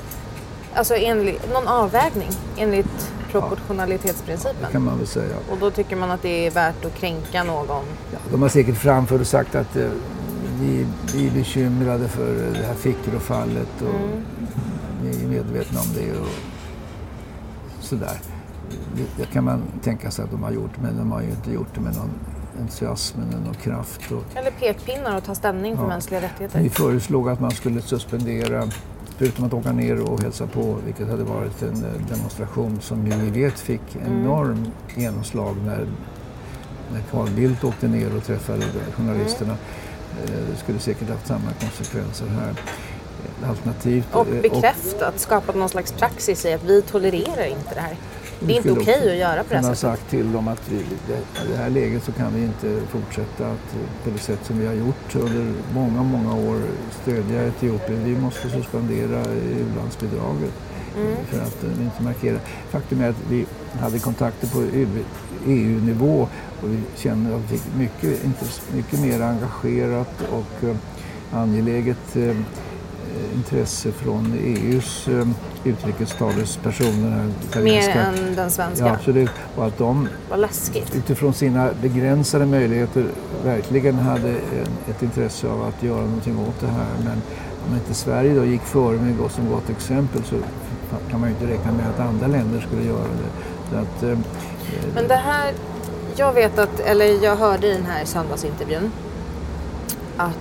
[0.74, 4.70] alltså enligt, någon avvägning enligt proportionalitetsprincipen.
[4.72, 5.36] kan man väl säga.
[5.50, 7.84] Och då tycker man att det är värt att kränka någon.
[8.12, 9.90] Ja, de har säkert framfört och sagt att eh,
[10.60, 14.20] vi, vi är bekymrade för det här Fickrofallet och
[15.02, 16.49] ni är medvetna om det och
[17.90, 18.18] sådär.
[18.96, 21.52] Det, det kan man tänka sig att de har gjort men de har ju inte
[21.52, 22.10] gjort det med någon
[22.60, 24.12] entusiasm eller någon kraft.
[24.12, 25.88] Och, Eller pekpinnar och ta ställning för Ja.
[25.88, 26.60] mänskliga rättigheter.
[26.60, 28.64] vi föreslog att man skulle suspendera,
[29.16, 33.12] förutom att åka ner och hälsa på, vilket hade varit en eh, demonstration som ju
[33.12, 35.86] vi vet fick enorm genomslag när,
[36.92, 38.62] när Carl Bildt åkte ner och träffade
[38.96, 39.52] journalisterna.
[40.24, 42.54] Eh, Det skulle säkert haft samma konsekvenser här.
[43.48, 44.14] Alternativt...
[44.14, 47.96] Och eh, bekräftat, skapat någon slags praxis i att vi tolererar inte det här.
[48.40, 49.78] Det är inte okej också att göra på det här sättet.
[49.78, 50.86] sagt till dem att vi, i
[51.50, 54.66] det här läget så kan vi inte fortsätta att eh, på det sätt som vi
[54.66, 56.60] har gjort under många, många år
[57.02, 58.04] stödja Etiopien.
[58.04, 60.52] Vi måste suspendera u-landsbidraget
[60.96, 61.16] Mm.
[61.26, 62.38] för att eh, inte markera.
[62.70, 63.46] Faktum är att vi
[63.80, 65.04] hade kontakter på EU-
[65.46, 66.28] EU-nivå
[66.62, 68.20] och vi känner att vi fick mycket,
[68.74, 70.68] mycket mer engagerat och
[71.32, 72.16] angeläget
[73.34, 75.26] intresse från EUs eh,
[75.64, 77.26] utrikestalespersoner.
[77.62, 78.86] Mer än den svenska.
[78.86, 79.30] Ja, absolut.
[79.56, 80.94] Och att de Vad läskigt.
[80.96, 83.04] utifrån sina begränsade möjligheter
[83.44, 86.86] verkligen hade en, ett intresse av att göra någonting åt det här.
[87.04, 87.22] Men
[87.68, 90.36] om inte Sverige då gick före med gott som gott exempel så
[91.10, 93.04] kan man ju inte räkna med att andra länder skulle göra
[93.70, 93.78] det.
[93.78, 94.18] Att, eh,
[94.94, 95.52] Men det här,
[96.16, 98.92] jag vet att, eller jag hörde i den här söndagsintervjun
[100.16, 100.38] att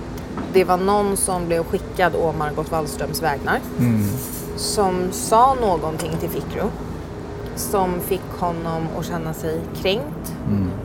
[0.52, 3.60] det var någon som blev skickad å Margot Wallströms vägnar
[4.56, 6.70] som sa någonting till Fikro
[7.56, 10.34] som fick honom att känna sig kränkt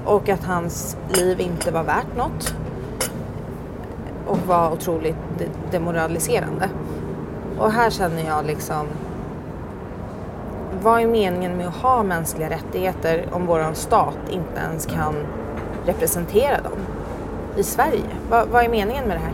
[0.06, 2.54] och att hans liv inte var värt något
[4.28, 6.70] och var otroligt de- demoraliserande.
[7.60, 8.88] Och här känner jag liksom
[10.82, 15.16] vad är meningen med att ha mänskliga rättigheter om vår stat inte ens kan
[15.86, 16.80] representera dem
[17.58, 18.04] i Sverige?
[18.30, 19.34] Vad, vad är meningen med det här?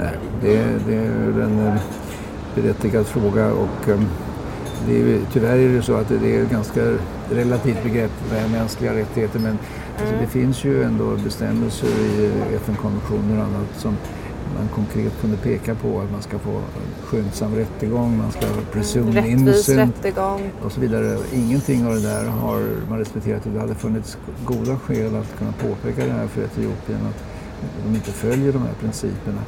[0.00, 1.74] Nej, det, det är en eh,
[2.54, 4.00] berättigad fråga och eh,
[4.86, 6.80] det är, tyvärr är det så att det är ett ganska
[7.30, 9.58] relativt begrepp med mänskliga rättigheter men
[9.98, 13.96] alltså, det finns ju ändå bestämmelser i eh, FN-konventioner och annat som
[14.58, 16.60] man konkret kunde peka på att man ska få
[17.04, 20.50] skyndsam rättegång, man ska presumed Rättvis innocent rättegång.
[20.64, 21.18] och så vidare.
[21.34, 25.52] Ingenting av det där har man respekterat och det hade funnits goda skäl att kunna
[25.52, 27.24] påpeka det här för Etiopien att
[27.86, 29.40] de inte följer de här principerna.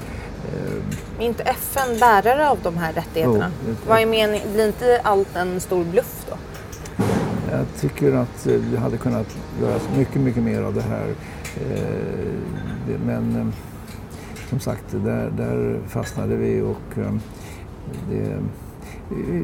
[0.45, 3.51] Eh, Är inte FN bärare av de här rättigheterna?
[3.69, 4.53] Jo, Vad är meningen?
[4.53, 6.37] Blir inte allt en stor bluff då?
[7.51, 11.07] Jag tycker att eh, det hade kunnat göras mycket, mycket mer av det här.
[11.57, 13.47] Eh, men eh,
[14.51, 17.13] som sagt, där, där fastnade vi och eh,
[18.11, 18.37] det,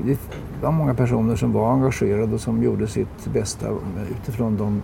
[0.04, 0.18] det
[0.62, 3.66] var många personer som var engagerade och som gjorde sitt bästa
[4.10, 4.82] utifrån de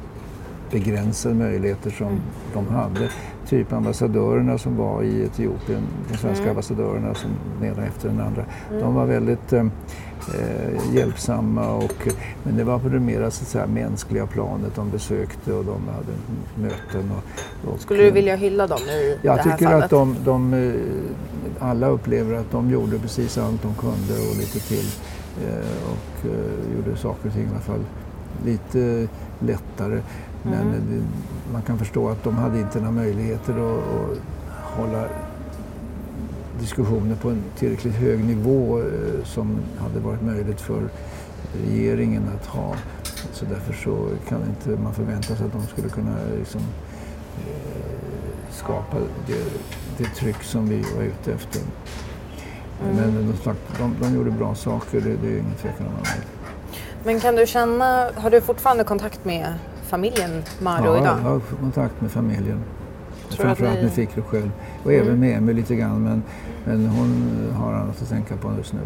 [0.70, 2.20] begränsade möjligheter som Mm.
[2.54, 3.08] de hade.
[3.48, 6.50] Typ ambassadörerna som var i Etiopien, de svenska Mm.
[6.50, 8.44] ambassadörerna som den ena efter den andra.
[8.80, 9.66] De var väldigt eh,
[10.34, 12.08] eh, hjälpsamma och,
[12.42, 14.74] men det var på det mera så att säga, mänskliga planet.
[14.74, 16.14] De besökte och de hade
[16.68, 17.10] möten.
[17.64, 19.84] Och, och, Skulle du vilja hylla dem i jag det här tycker fallet?
[19.84, 20.72] att de, de, eh,
[21.58, 24.86] alla upplever att de gjorde precis allt de kunde och lite till.
[25.46, 27.84] eh, Och eh, gjorde saker och ting i alla fall
[28.44, 30.00] lite lättare.
[30.46, 30.72] Men Mm.
[30.90, 31.02] det,
[31.52, 34.18] man kan förstå att de hade inte några möjligheter att, att
[34.62, 35.04] hålla
[36.60, 40.82] diskussioner på en tillräckligt hög nivå eh, som hade varit möjligt för
[41.66, 42.74] regeringen att ha.
[43.32, 46.60] Så därför så kan inte man förvänta sig att de skulle kunna liksom,
[47.46, 49.44] eh, skapa det,
[49.98, 51.60] det tryck som vi var ute efter.
[52.84, 52.96] Mm.
[52.96, 56.22] Men de, sagt, de, de gjorde bra saker, det, det är ingen tvekan om det.
[57.04, 59.54] Men kan du känna, har du fortfarande kontakt med
[59.98, 61.16] familjen Maro Ja, idag?
[61.24, 62.60] jag har kontakt med familjen.
[63.30, 64.50] Tror Framförallt ni- med Fikru själv.
[64.84, 65.06] Och Mm.
[65.06, 66.02] även med Emil lite grann.
[66.04, 66.22] Men,
[66.64, 67.10] men hon
[67.56, 68.80] har annat att tänka på just nu.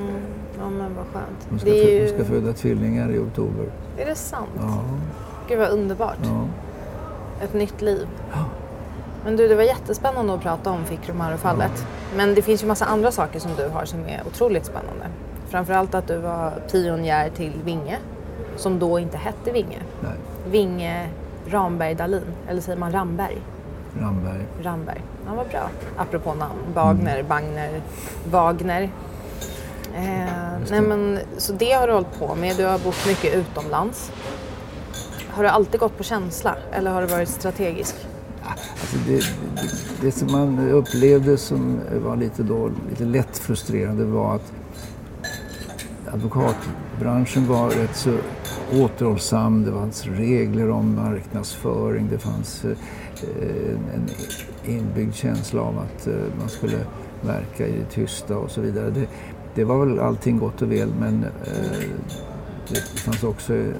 [0.00, 0.14] Mm.
[0.58, 1.46] Ja men vad skönt.
[1.50, 1.98] Hon ska, ju...
[2.00, 3.66] hon ska föda tvillingar i oktober.
[3.98, 4.48] är det sant?
[4.60, 4.80] Ja,
[5.48, 6.18] Gud vad underbart.
[6.22, 6.44] ja.
[7.44, 8.06] Ett nytt liv.
[9.24, 11.86] Men du, det var jättespännande att prata om Fikru Maru-fallet.
[12.16, 15.06] Men det finns ju massa andra saker som du har som är otroligt spännande.
[15.48, 17.98] Framförallt att du var pionjär till Vinge,
[18.56, 19.78] som då inte hette Vinge.
[20.00, 20.12] Nej,
[20.50, 21.08] Vinge
[21.46, 23.38] Ramberg Dalin, eller säger man Ramberg?
[24.00, 24.46] Ramberg.
[24.62, 25.02] Ramberg.
[25.26, 25.70] Ja, vad bra.
[25.96, 26.58] Apropå namn.
[26.74, 27.82] Bagner, Bagner,
[28.30, 28.82] Wagner.
[29.94, 32.56] Eh, nej men, så det har du hållit på med.
[32.56, 34.12] Du har bott mycket utomlands.
[35.30, 37.94] Har du alltid gått på känsla eller har du varit strategisk?
[38.42, 44.34] Alltså det, det, det som man upplevde som var lite, då, lite lätt frustrerande var
[44.34, 44.52] att
[46.12, 48.10] advokatbranschen var rätt så
[48.72, 49.64] återhållsam.
[49.64, 52.08] Det fanns regler om marknadsföring.
[52.10, 52.74] Det fanns eh,
[53.94, 54.08] en
[54.64, 56.78] inbyggd känsla av att eh, man skulle
[57.20, 58.90] verka i det tysta och så vidare.
[58.90, 59.06] Det,
[59.54, 61.88] det var väl allting gott och väl men eh,
[62.68, 63.74] det fanns också eh,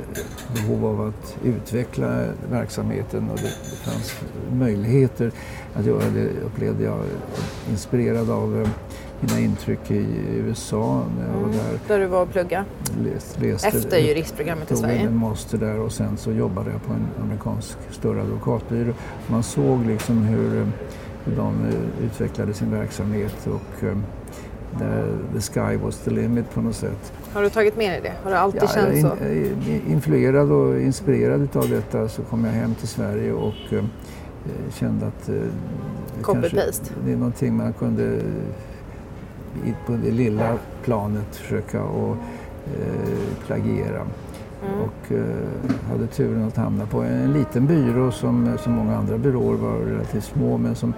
[0.55, 4.15] behov av att utveckla verksamheten och det, det fanns
[4.53, 5.33] möjligheter
[5.75, 6.99] att göra det, upplevde jag,
[7.71, 8.69] inspirerad av eh,
[9.21, 10.07] mina intryck i
[10.47, 11.79] USA när jag var där.
[11.89, 12.65] Där du var och plugga
[13.05, 15.01] Läst, läste, efter juristprogrammet i Sverige.
[15.01, 18.93] en master där och sen så jobbade jag på en amerikansk större advokatbyrå.
[19.27, 20.67] Man såg liksom hur, eh,
[21.25, 23.97] hur de eh, utvecklade sin verksamhet och eh,
[25.35, 27.13] the sky was the limit på något sätt.
[27.33, 28.13] Har du tagit med dig det?
[28.25, 29.25] Har du alltid Ja, känt så?
[29.25, 33.55] in, in- influerad och inspirerad av detta så kom jag hem till Sverige och
[34.75, 35.43] kände att det,
[36.23, 36.91] Copy-paste.
[37.05, 38.21] det är någonting man kunde
[39.87, 42.17] på det lilla planet försöka att
[42.67, 44.01] eh, plagiera.
[44.01, 44.81] Mm.
[44.81, 49.57] Och eh, hade turen att hamna på en liten byrå som, som många andra byråer
[49.57, 50.95] var relativt små men som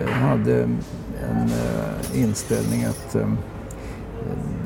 [0.00, 3.28] eh, hade en eh, inställning att eh,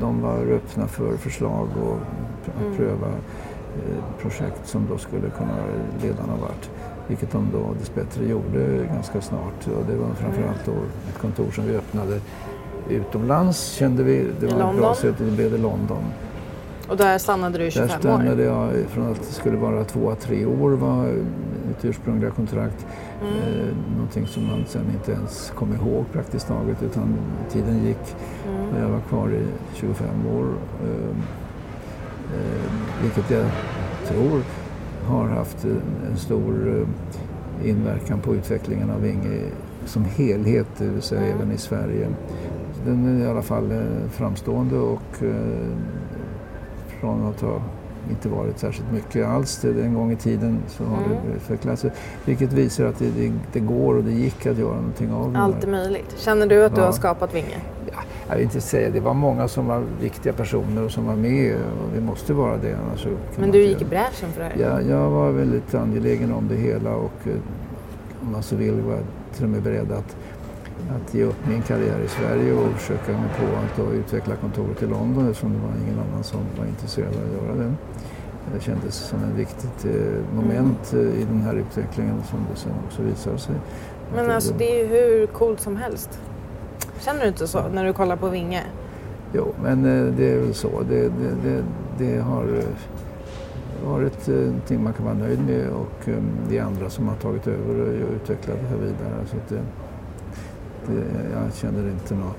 [0.01, 1.97] de var öppna för förslag och
[2.45, 2.77] pr- att Mm.
[2.77, 5.55] pröva eh, projekt som då skulle kunna
[6.01, 6.69] leda någon vart.
[7.07, 9.67] Vilket de då dessbättre gjorde ganska snart.
[9.67, 10.71] Och det var framförallt då
[11.09, 12.19] ett kontor som vi öppnade
[12.89, 14.25] utomlands kände vi.
[14.39, 14.95] Det var ett bra London?
[14.95, 15.15] sätt.
[15.17, 16.03] Det blev det London.
[16.89, 17.99] Och där stannade du i Där 25 år?
[17.99, 21.03] stannade jag från att det skulle vara två tre år var
[21.67, 22.85] mitt ursprungliga kontrakt.
[23.21, 23.33] Mm.
[23.33, 27.15] Eh, någonting som man sen inte ens kom ihåg praktiskt taget utan
[27.51, 28.15] tiden gick
[28.49, 28.69] Mm.
[28.69, 29.41] och jag var kvar i
[29.73, 30.45] 25 år.
[30.83, 31.17] Eh,
[32.35, 32.71] eh,
[33.03, 33.45] vilket jag
[34.07, 34.41] tror
[35.07, 36.77] har haft en, en stor
[37.63, 39.39] eh, inverkan på utvecklingen av Inge
[39.85, 41.35] som helhet, det vill säga Mm.
[41.37, 42.07] även i Sverige.
[42.85, 45.67] Den är i alla fall eh, framstående och eh,
[46.99, 47.61] från att ha
[48.09, 51.09] inte varit särskilt mycket alls en gång i tiden så har Mm.
[51.09, 51.85] det utvecklats.
[52.25, 55.39] Vilket visar att det, det, det går och det gick att göra någonting av det.
[55.39, 56.15] Allt är möjligt.
[56.17, 56.85] Känner du att du Ja.
[56.85, 57.57] har skapat Vinge?
[58.29, 61.55] Jag vill inte säga det var många som var viktiga personer och som var med
[61.55, 64.55] och det måste vara det annars Men du gick i bräschen för det här?
[64.61, 67.33] Ja, jag var väldigt angelägen om det hela och eh,
[68.25, 69.03] om man så vill var jag
[69.35, 70.15] till och med beredd att,
[70.89, 73.45] att ge upp min karriär i Sverige och försöka mig på
[73.83, 77.43] att utveckla kontoret i London eftersom det var ingen annan som var intresserad av att
[77.43, 77.73] göra det.
[78.53, 82.71] Det kändes som ett viktigt eh, moment eh, i den här utvecklingen som det sen
[82.87, 83.55] också visade sig.
[84.15, 86.19] Men alltså det är ju hur coolt som helst.
[86.99, 88.63] Känner du inte så när du kollar på Vinge?
[89.33, 90.81] Jo, men eh, det är väl så.
[90.89, 91.63] Det, det, det,
[91.97, 92.63] det har
[93.85, 96.09] varit någonting man kan vara nöjd med och
[96.49, 99.25] det är andra som har tagit över och utvecklat det här vidare.
[99.25, 99.61] Så det,
[101.33, 102.35] jag känner inte något...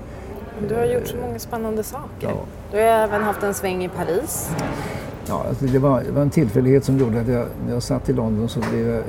[0.69, 2.27] Du har gjort så många spännande saker.
[2.29, 2.33] Ja.
[2.71, 4.49] Du har även haft en sväng i Paris.
[5.27, 8.09] Ja, alltså det, var, det var en tillfällighet som gjorde att jag, när jag satt
[8.09, 9.03] i London så blev jag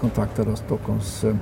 [0.00, 1.34] kontaktad av Stockholms eh,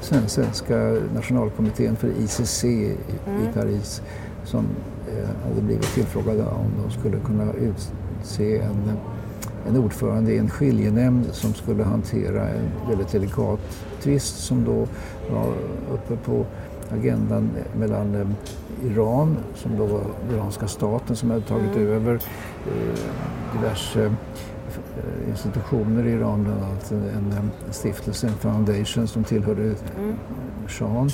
[0.00, 0.76] sven- svenska
[1.14, 4.02] nationalkommittén för ICC i, i Paris
[4.44, 4.64] som
[5.08, 8.92] eh, hade blivit tillfrågade om de skulle kunna utse en,
[9.68, 13.60] en ordförande i en skiljenämnd som skulle hantera en väldigt delikat
[14.02, 14.86] tvist som då
[15.34, 15.54] var
[15.92, 16.46] uppe på
[16.92, 18.26] agendan mellan eh,
[18.84, 20.02] Iran, som då var
[20.32, 22.98] iranska staten som hade tagit över eh,
[23.52, 29.74] diverse eh, institutioner i Iran, bland annat en, en stiftelse, en foundation som tillhörde
[30.66, 31.10] shahen,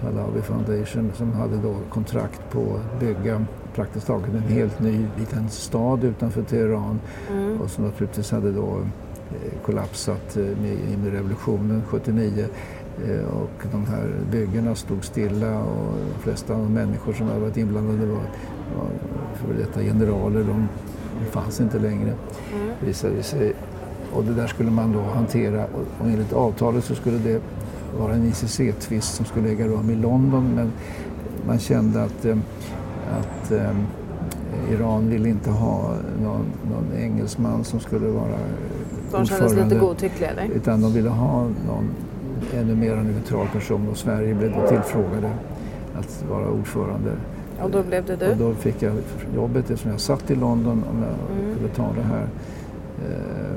[0.00, 3.44] Pahlavi Foundation, som hade då kontrakt på att bygga
[3.76, 7.00] praktiskt taget en helt ny liten stad utanför Teheran.
[7.60, 8.80] Och som naturligtvis hade då
[9.30, 12.46] eh, kollapsat eh, med, revolutionen 79
[13.04, 17.40] Eh, och de här byggena stod stilla och de flesta av de människor som hade
[17.40, 18.16] varit inblandade var,
[18.76, 18.88] var
[19.34, 20.40] före detta generaler.
[20.40, 20.68] De,
[21.20, 22.14] de fanns inte längre
[22.80, 23.52] visade det sig.
[24.12, 25.64] Och det där skulle man då hantera.
[26.00, 27.40] Och enligt avtalet så skulle det
[27.98, 30.54] vara en ICC-tvist som skulle äga rum i London.
[30.54, 30.72] Men
[31.46, 32.36] man kände att, eh,
[33.18, 33.70] att eh,
[34.72, 38.36] Iran ville inte ha någon, någon engelsman som skulle vara eh,
[39.12, 39.78] De kändes lite ordförande.
[39.78, 40.48] godtyckliga eller?
[40.54, 41.88] Utan de ville ha någon
[42.54, 45.30] ännu mer neutral person och Sverige blev då tillfrågade
[45.98, 47.10] att vara ordförande.
[47.62, 48.44] Och då blev det Och du?
[48.44, 48.92] då fick jag
[49.36, 51.54] jobbet eftersom jag satt i London om jag Mm.
[51.54, 52.26] kunde ta det här.
[53.08, 53.54] Eh,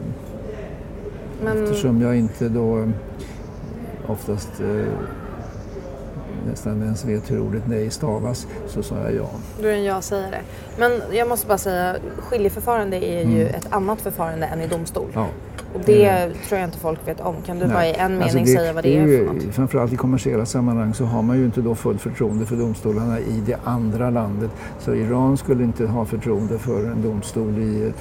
[1.44, 2.90] Men Eftersom jag inte då eh,
[4.08, 4.86] oftast eh,
[6.50, 9.30] nästan ens vet hur ordet nej stavas så sa jag ja.
[9.62, 10.40] du är en ja-sägare.
[10.80, 13.56] Men jag måste bara säga, skiljeförfarande är ju Mm.
[13.56, 15.08] ett annat förfarande än i domstol.
[15.14, 15.28] ja.
[15.74, 17.36] Och det tror jag inte folk vet om.
[17.46, 19.44] Kan du bara i en mening Alltså det, säga vad det är, ju, för något?
[19.56, 23.44] Framförallt i kommersiella sammanhang så har man ju inte då fullt förtroende för domstolarna i
[23.46, 24.52] det andra landet.
[24.80, 27.92] Så Iran skulle inte ha förtroende för en domstol i,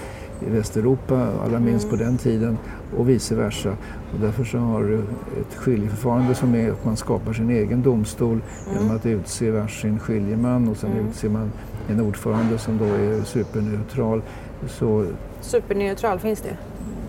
[0.47, 1.99] i Västeuropa, allra minst Mm.
[1.99, 2.59] på den tiden,
[2.97, 3.70] och vice versa.
[4.14, 4.99] Och därför så har du
[5.41, 8.43] ett skiljeförfarande som är att man skapar sin egen domstol Mm.
[8.82, 11.53] genom att utse varsin skiljeman och sen utser man
[11.89, 14.22] en ordförande som då är superneutral.
[14.68, 15.05] Så
[15.41, 16.57] Superneutral, finns det?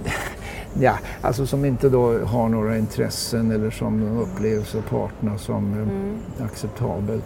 [0.79, 5.73] Ja, alltså som inte då har några intressen eller som upplevs av parterna som
[6.39, 7.21] eh, acceptabel.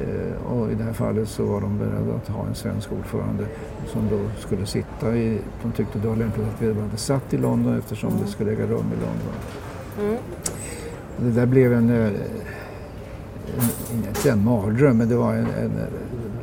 [0.00, 3.46] Eh, och i det här fallet så var de beredda att ha en svensk ordförande
[3.86, 7.78] som då skulle sitta i, de tyckte det var lämpligt att vederbörande satt i London
[7.78, 10.18] eftersom det skulle äga rum i London.
[11.16, 12.12] Det där blev en, eh, en,
[14.08, 15.72] inte en mardröm, men det var en, en,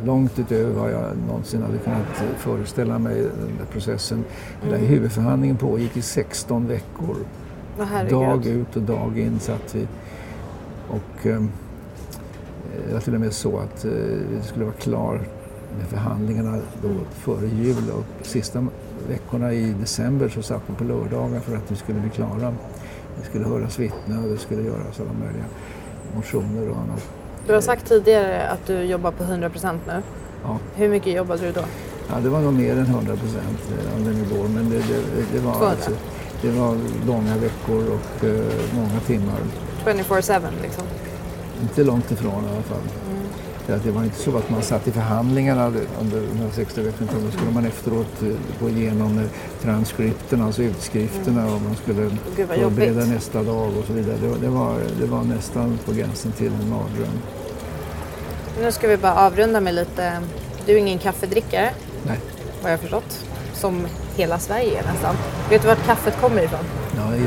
[0.05, 4.23] långt utöver vad jag någonsin hade kunnat föreställa mig, den där processen.
[4.61, 7.15] Den där huvudförhandlingen pågick i 16 veckor.
[8.09, 9.87] Dag ut och dag in satt vi.
[10.87, 11.41] Och eh,
[12.87, 13.91] det var till och med så att eh,
[14.29, 15.21] vi skulle vara klar
[15.77, 18.67] med förhandlingarna då före jul och sista
[19.07, 22.53] veckorna i december så satt vi på lördagar för att vi skulle bli klara.
[23.19, 25.45] Det skulle höras vittnen och det skulle göras alla möjliga
[26.15, 27.09] motioner och annat.
[27.47, 30.01] Du har sagt tidigare att du jobbar på 100% nu.
[30.43, 30.57] Ja.
[30.75, 31.61] Hur mycket jobbade du då?
[32.09, 33.59] Ja, det var nog mer än 100 procent
[33.95, 35.69] om det nu går, men det, det, det, var, 200.
[35.69, 35.91] alltså,
[36.41, 38.45] det var långa veckor och eh,
[38.75, 39.39] många timmar.
[39.85, 40.83] 24-7 liksom.
[41.61, 42.81] Inte långt ifrån i alla fall.
[43.83, 45.65] Det var inte så att man satt i förhandlingarna
[46.01, 48.27] under de här 60 veckorna då skulle man efteråt eh,
[48.61, 49.25] gå igenom eh,
[49.61, 54.15] transkripterna, alltså utskrifterna och man skulle förbereda nästa dag och så vidare.
[54.21, 57.19] Det, var- det, var, det var nästan på gränsen till en mardröm.
[58.61, 60.21] Nu ska vi bara avrunda med lite...
[60.65, 61.69] Du är ingen kaffedrickare,
[62.07, 62.19] Nej,
[62.61, 63.25] vad jag har förstått.
[63.53, 65.15] Som hela Sverige nästan.
[65.49, 66.59] Vet du vart kaffet kommer ifrån?
[66.97, 67.19] ja, i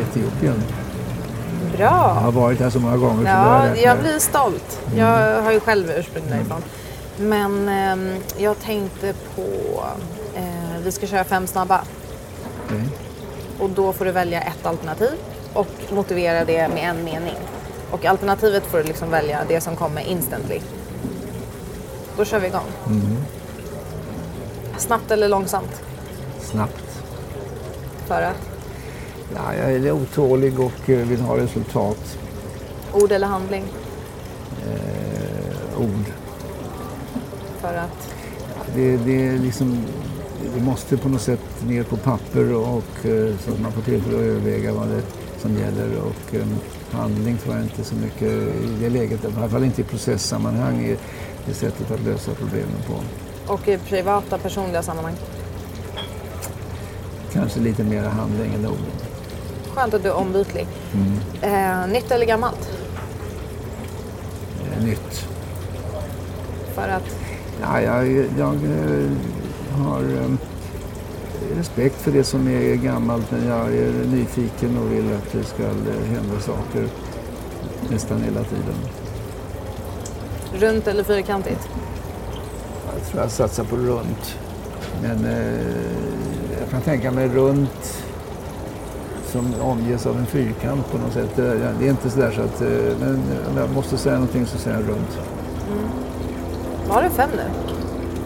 [1.74, 1.90] Etiopien.
[1.90, 2.12] Jag Bra!
[2.20, 4.80] har varit här så många gånger så Ja, jag lärt jag blir stolt.
[4.96, 6.62] Jag har ju själv ursprung därifrån.
[7.16, 9.42] Men ehm, jag tänkte på...
[10.36, 11.80] Eh, vi ska köra fem snabba.
[12.66, 12.82] Okej.
[13.60, 15.12] Och då får du välja ett alternativ
[15.54, 17.36] och motivera det med en mening.
[17.90, 20.60] Och alternativet får du liksom välja det som kommer instantly.
[22.16, 22.66] Då kör vi igång.
[24.78, 25.82] Snabbt eller långsamt?
[26.40, 27.02] Snabbt.
[28.06, 28.51] För att
[29.34, 32.18] Ja, jag är otålig och eh, vill ha resultat.
[32.92, 33.64] ord eller handling?
[34.66, 36.04] Eh, ord.
[37.60, 38.08] För att
[38.74, 39.84] Det, det, är liksom,
[40.54, 44.16] det måste på något sätt ner på papper och eh, så att man får tillfälle
[44.16, 45.02] att överväga vad det
[45.40, 45.98] som gäller.
[45.98, 46.46] Och eh,
[46.90, 50.84] handling tror jag inte så mycket i det läget, i alla fall inte i processammanhang,
[50.84, 50.96] är
[51.46, 52.94] det sättet att lösa problemen på.
[53.52, 55.14] och i privata personliga sammanhang.
[57.32, 59.11] kanske lite mer handling än ord.
[59.74, 60.66] Skönt att du är ombytlig.
[60.94, 61.18] Mm.
[61.82, 62.70] Eh, nytt eller gammalt?
[64.76, 65.26] Eh, Nytt.
[66.74, 67.16] För att
[67.62, 68.06] Ja, jag,
[68.38, 69.10] jag eh,
[69.84, 70.30] har eh,
[71.56, 75.62] respekt för det som är gammalt men jag är nyfiken och vill att det ska
[76.08, 76.88] hända saker
[77.90, 78.74] nästan hela tiden.
[80.58, 81.68] runt eller fyrkantigt?
[82.94, 84.38] Jag tror jag satsar på runt.
[85.02, 85.60] Men eh,
[86.60, 88.04] jag kan tänka mig runt
[89.32, 91.36] som omges av en fyrkant på något sätt.
[91.36, 92.68] Det det är inte sådär så att, eh,
[93.00, 93.14] men
[93.52, 95.18] om jag måste säga någonting så säger jag runt.
[96.88, 97.42] Var det fem nu?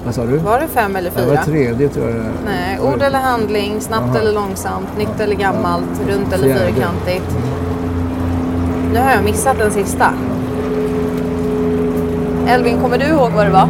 [0.05, 0.37] Vad sa du?
[0.37, 1.27] Var det fem eller Det fyra?
[1.35, 2.25] var tredje tror jag.
[2.47, 4.19] Nej, ord eller handling, snabbt Jaha.
[4.21, 6.73] eller långsamt, nytt eller gammalt, runt eller Fjärde.
[6.73, 7.37] fyrkantigt.
[8.93, 10.13] Nu har jag missat den sista.
[12.49, 13.69] Elvin, kommer du ihåg vad det var?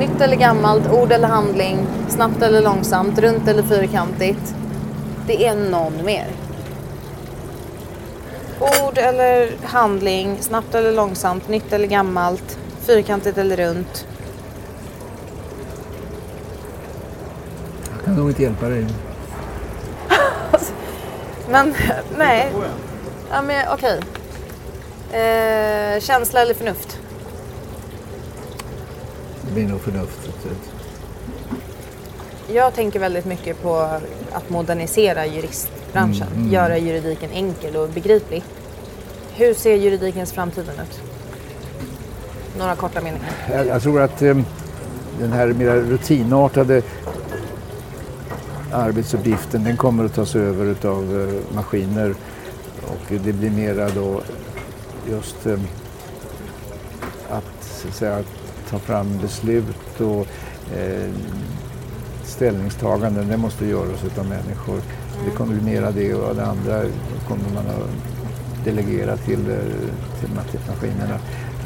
[0.00, 1.78] Nytt eller gammalt, ord eller handling,
[2.08, 4.54] snabbt eller långsamt, runt eller fyrkantigt.
[5.26, 6.26] Det är någon mer.
[8.60, 14.06] Ord eller handling, snabbt eller långsamt, nytt eller gammalt, fyrkantigt eller runt.
[17.96, 18.86] Jag kan nog inte hjälpa dig.
[21.50, 21.74] Men
[22.18, 22.52] nej.
[23.30, 24.00] Ja, men okej.
[25.12, 26.98] Eh, känsla eller förnuft?
[29.42, 30.72] Det blir nog förnuftigt.
[32.52, 33.76] Jag tänker väldigt mycket på
[34.32, 35.26] att modernisera
[35.96, 36.28] juristbranschen.
[36.36, 38.42] Mm, Göra juridiken enkel och begriplig.
[39.34, 41.00] Hur ser juridikens framtiden ut?
[42.58, 43.30] Några korta meningar.
[43.50, 44.36] Jag, jag tror att eh,
[45.20, 46.82] den här mer rutinartade
[48.72, 52.14] arbetsuppgiften den kommer att tas över av eh, maskiner
[52.82, 54.20] och det blir mera då
[55.10, 55.58] just eh,
[57.30, 58.22] att, att säga,
[58.70, 60.26] ta fram beslut och
[60.76, 61.10] eh,
[62.24, 63.28] ställningstaganden.
[63.28, 64.80] Det måste göras av människor.
[65.24, 66.82] Det kommer bli mera det och det andra
[67.28, 69.56] kommer man att delegera till, eh,
[70.20, 70.28] till
[70.68, 71.18] maskinerna.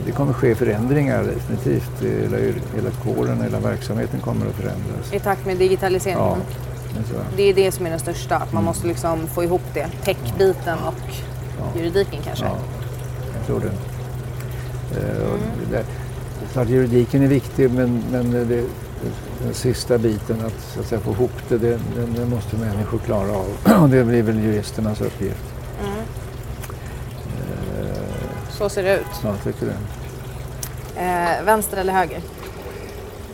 [0.06, 2.02] Det kommer ske förändringar definitivt.
[2.02, 2.36] Hela,
[2.76, 5.12] hela kåren, hela verksamheten kommer att förändras.
[5.12, 6.24] I takt med digitaliseringen.
[6.24, 6.36] Ja,
[7.36, 8.36] det är det som är den största.
[8.36, 9.86] Att man måste liksom få ihop det.
[10.04, 11.14] Techbiten och
[11.78, 12.44] juridiken kanske.
[12.44, 12.56] Ja,
[13.38, 13.70] jag tror det.
[15.00, 15.38] Eh, och
[15.70, 15.84] det
[16.52, 18.64] Klart juridiken är viktig men, men det,
[19.44, 22.98] den sista biten att, så att säga, få ihop det, det, det, det måste människor
[22.98, 23.48] klara av.
[23.82, 25.44] Och det blir väl juristernas uppgift.
[28.50, 29.06] Så ser det ut.
[29.22, 29.76] Ja, jag tycker det.
[31.00, 32.20] Eh, vänster eller höger?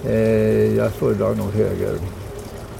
[0.05, 1.99] Eh, jag föredrar nog höger.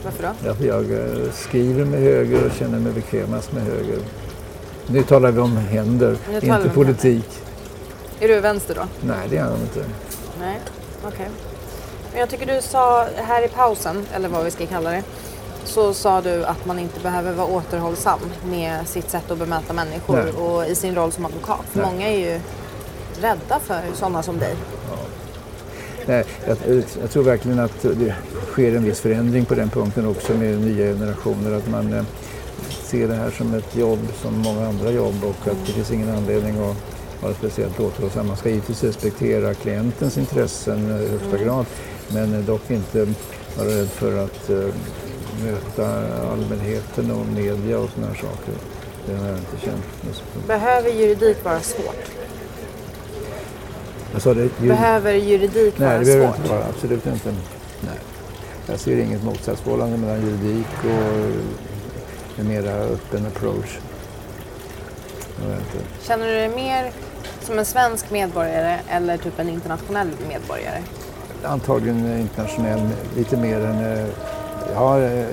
[0.05, 0.29] Varför då?
[0.43, 3.99] Därför jag eh, skriver med höger och känner mig bekvämast med höger.
[4.87, 7.27] Nu talar vi om händer, inte om politik.
[8.21, 8.83] Är du vänster då?
[9.01, 9.85] Nej, det är jag inte.
[10.41, 10.59] Nej,
[11.07, 11.29] okej.
[12.17, 15.03] Men jag tycker du sa här i pausen, eller vad vi ska kalla det,
[15.65, 18.19] så sa du att man inte behöver vara återhållsam
[18.51, 20.33] med sitt sätt att bemöta människor Nej.
[20.33, 21.61] och i sin roll som advokat.
[21.71, 21.93] För Nej.
[21.93, 22.41] många är ju
[23.21, 24.55] rädda för sådana som dig.
[26.07, 26.57] Nej, jag,
[27.01, 28.15] jag tror verkligen att det
[28.51, 31.53] sker en viss förändring på den punkten också med nya generationer.
[31.53, 32.05] Att man eh,
[32.83, 36.17] ser det här som ett jobb som många andra jobb och att det finns ingen
[36.17, 36.77] anledning att
[37.23, 38.27] vara speciellt återhållsam.
[38.27, 41.67] Man ska givetvis respektera klientens intressen i högsta grad
[42.13, 43.07] men eh, dock inte
[43.59, 44.57] vara rädd för att eh,
[45.45, 45.89] möta
[46.33, 48.55] allmänheten och media och sådana här saker.
[49.07, 50.47] Det har jag inte känt.
[50.47, 52.05] Behöver juridik vara svårt?
[54.19, 56.37] Sa det, ju- Behöver juridik Nej, vara det behöver svårt?
[56.39, 56.65] inte vara.
[56.65, 57.29] Absolut inte.
[57.81, 57.99] Nej.
[58.67, 63.79] Jag ser inget motsatsförhållande mellan juridik och en mera öppen approach.
[66.03, 66.93] Känner du dig mer
[67.43, 70.83] som en svensk medborgare eller typ en internationell medborgare?
[71.45, 72.81] Antagligen internationell,
[73.17, 73.99] lite mer än...
[73.99, 74.07] eh,
[74.73, 75.25] Jag har eh,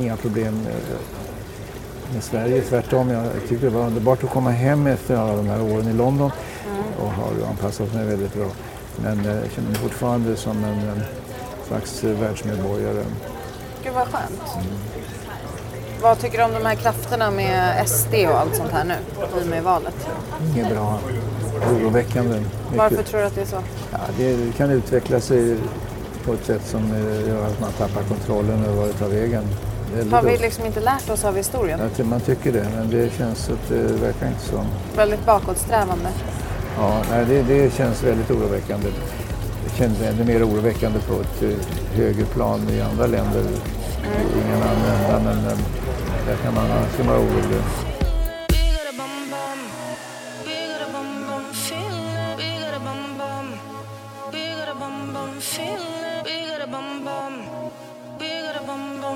[0.00, 0.96] inga problem eh,
[2.14, 3.10] med Sverige, tvärtom.
[3.10, 6.30] Jag tyckte det var underbart att komma hem efter alla de här åren i London
[7.00, 8.46] och har anpassat mig väldigt bra.
[8.96, 11.02] Men jag känner mig fortfarande som en eh,
[11.68, 13.02] slags världsmedborgare.
[13.84, 14.42] Gud vad skönt.
[16.02, 18.94] Vad tycker du om de här krafterna med SD och allt sånt här nu
[19.40, 20.06] i och med valet?
[20.54, 20.98] Inget bra.
[21.72, 22.42] Oroväckande.
[22.76, 23.56] Varför tror du att det är så?
[24.18, 25.56] Det kan utveckla sig
[26.24, 29.44] på ett sätt som eh, gör att man tappar kontrollen över vart det tar vägen.
[29.94, 31.80] Väldigt Har vi liksom inte lärt oss av historien?
[31.96, 34.64] Tror man tycker det, men det känns att det verkar inte så.
[34.96, 36.08] Väldigt bakåtsträvande.
[36.78, 38.88] Ja, nej, det, det känns väldigt oroväckande.
[39.64, 43.44] Det känns ännu mer oroväckande på ett eh, högre plan i andra länder.
[44.34, 45.56] Ingen annan, men
[46.26, 47.62] där kan man alltid vara orolig.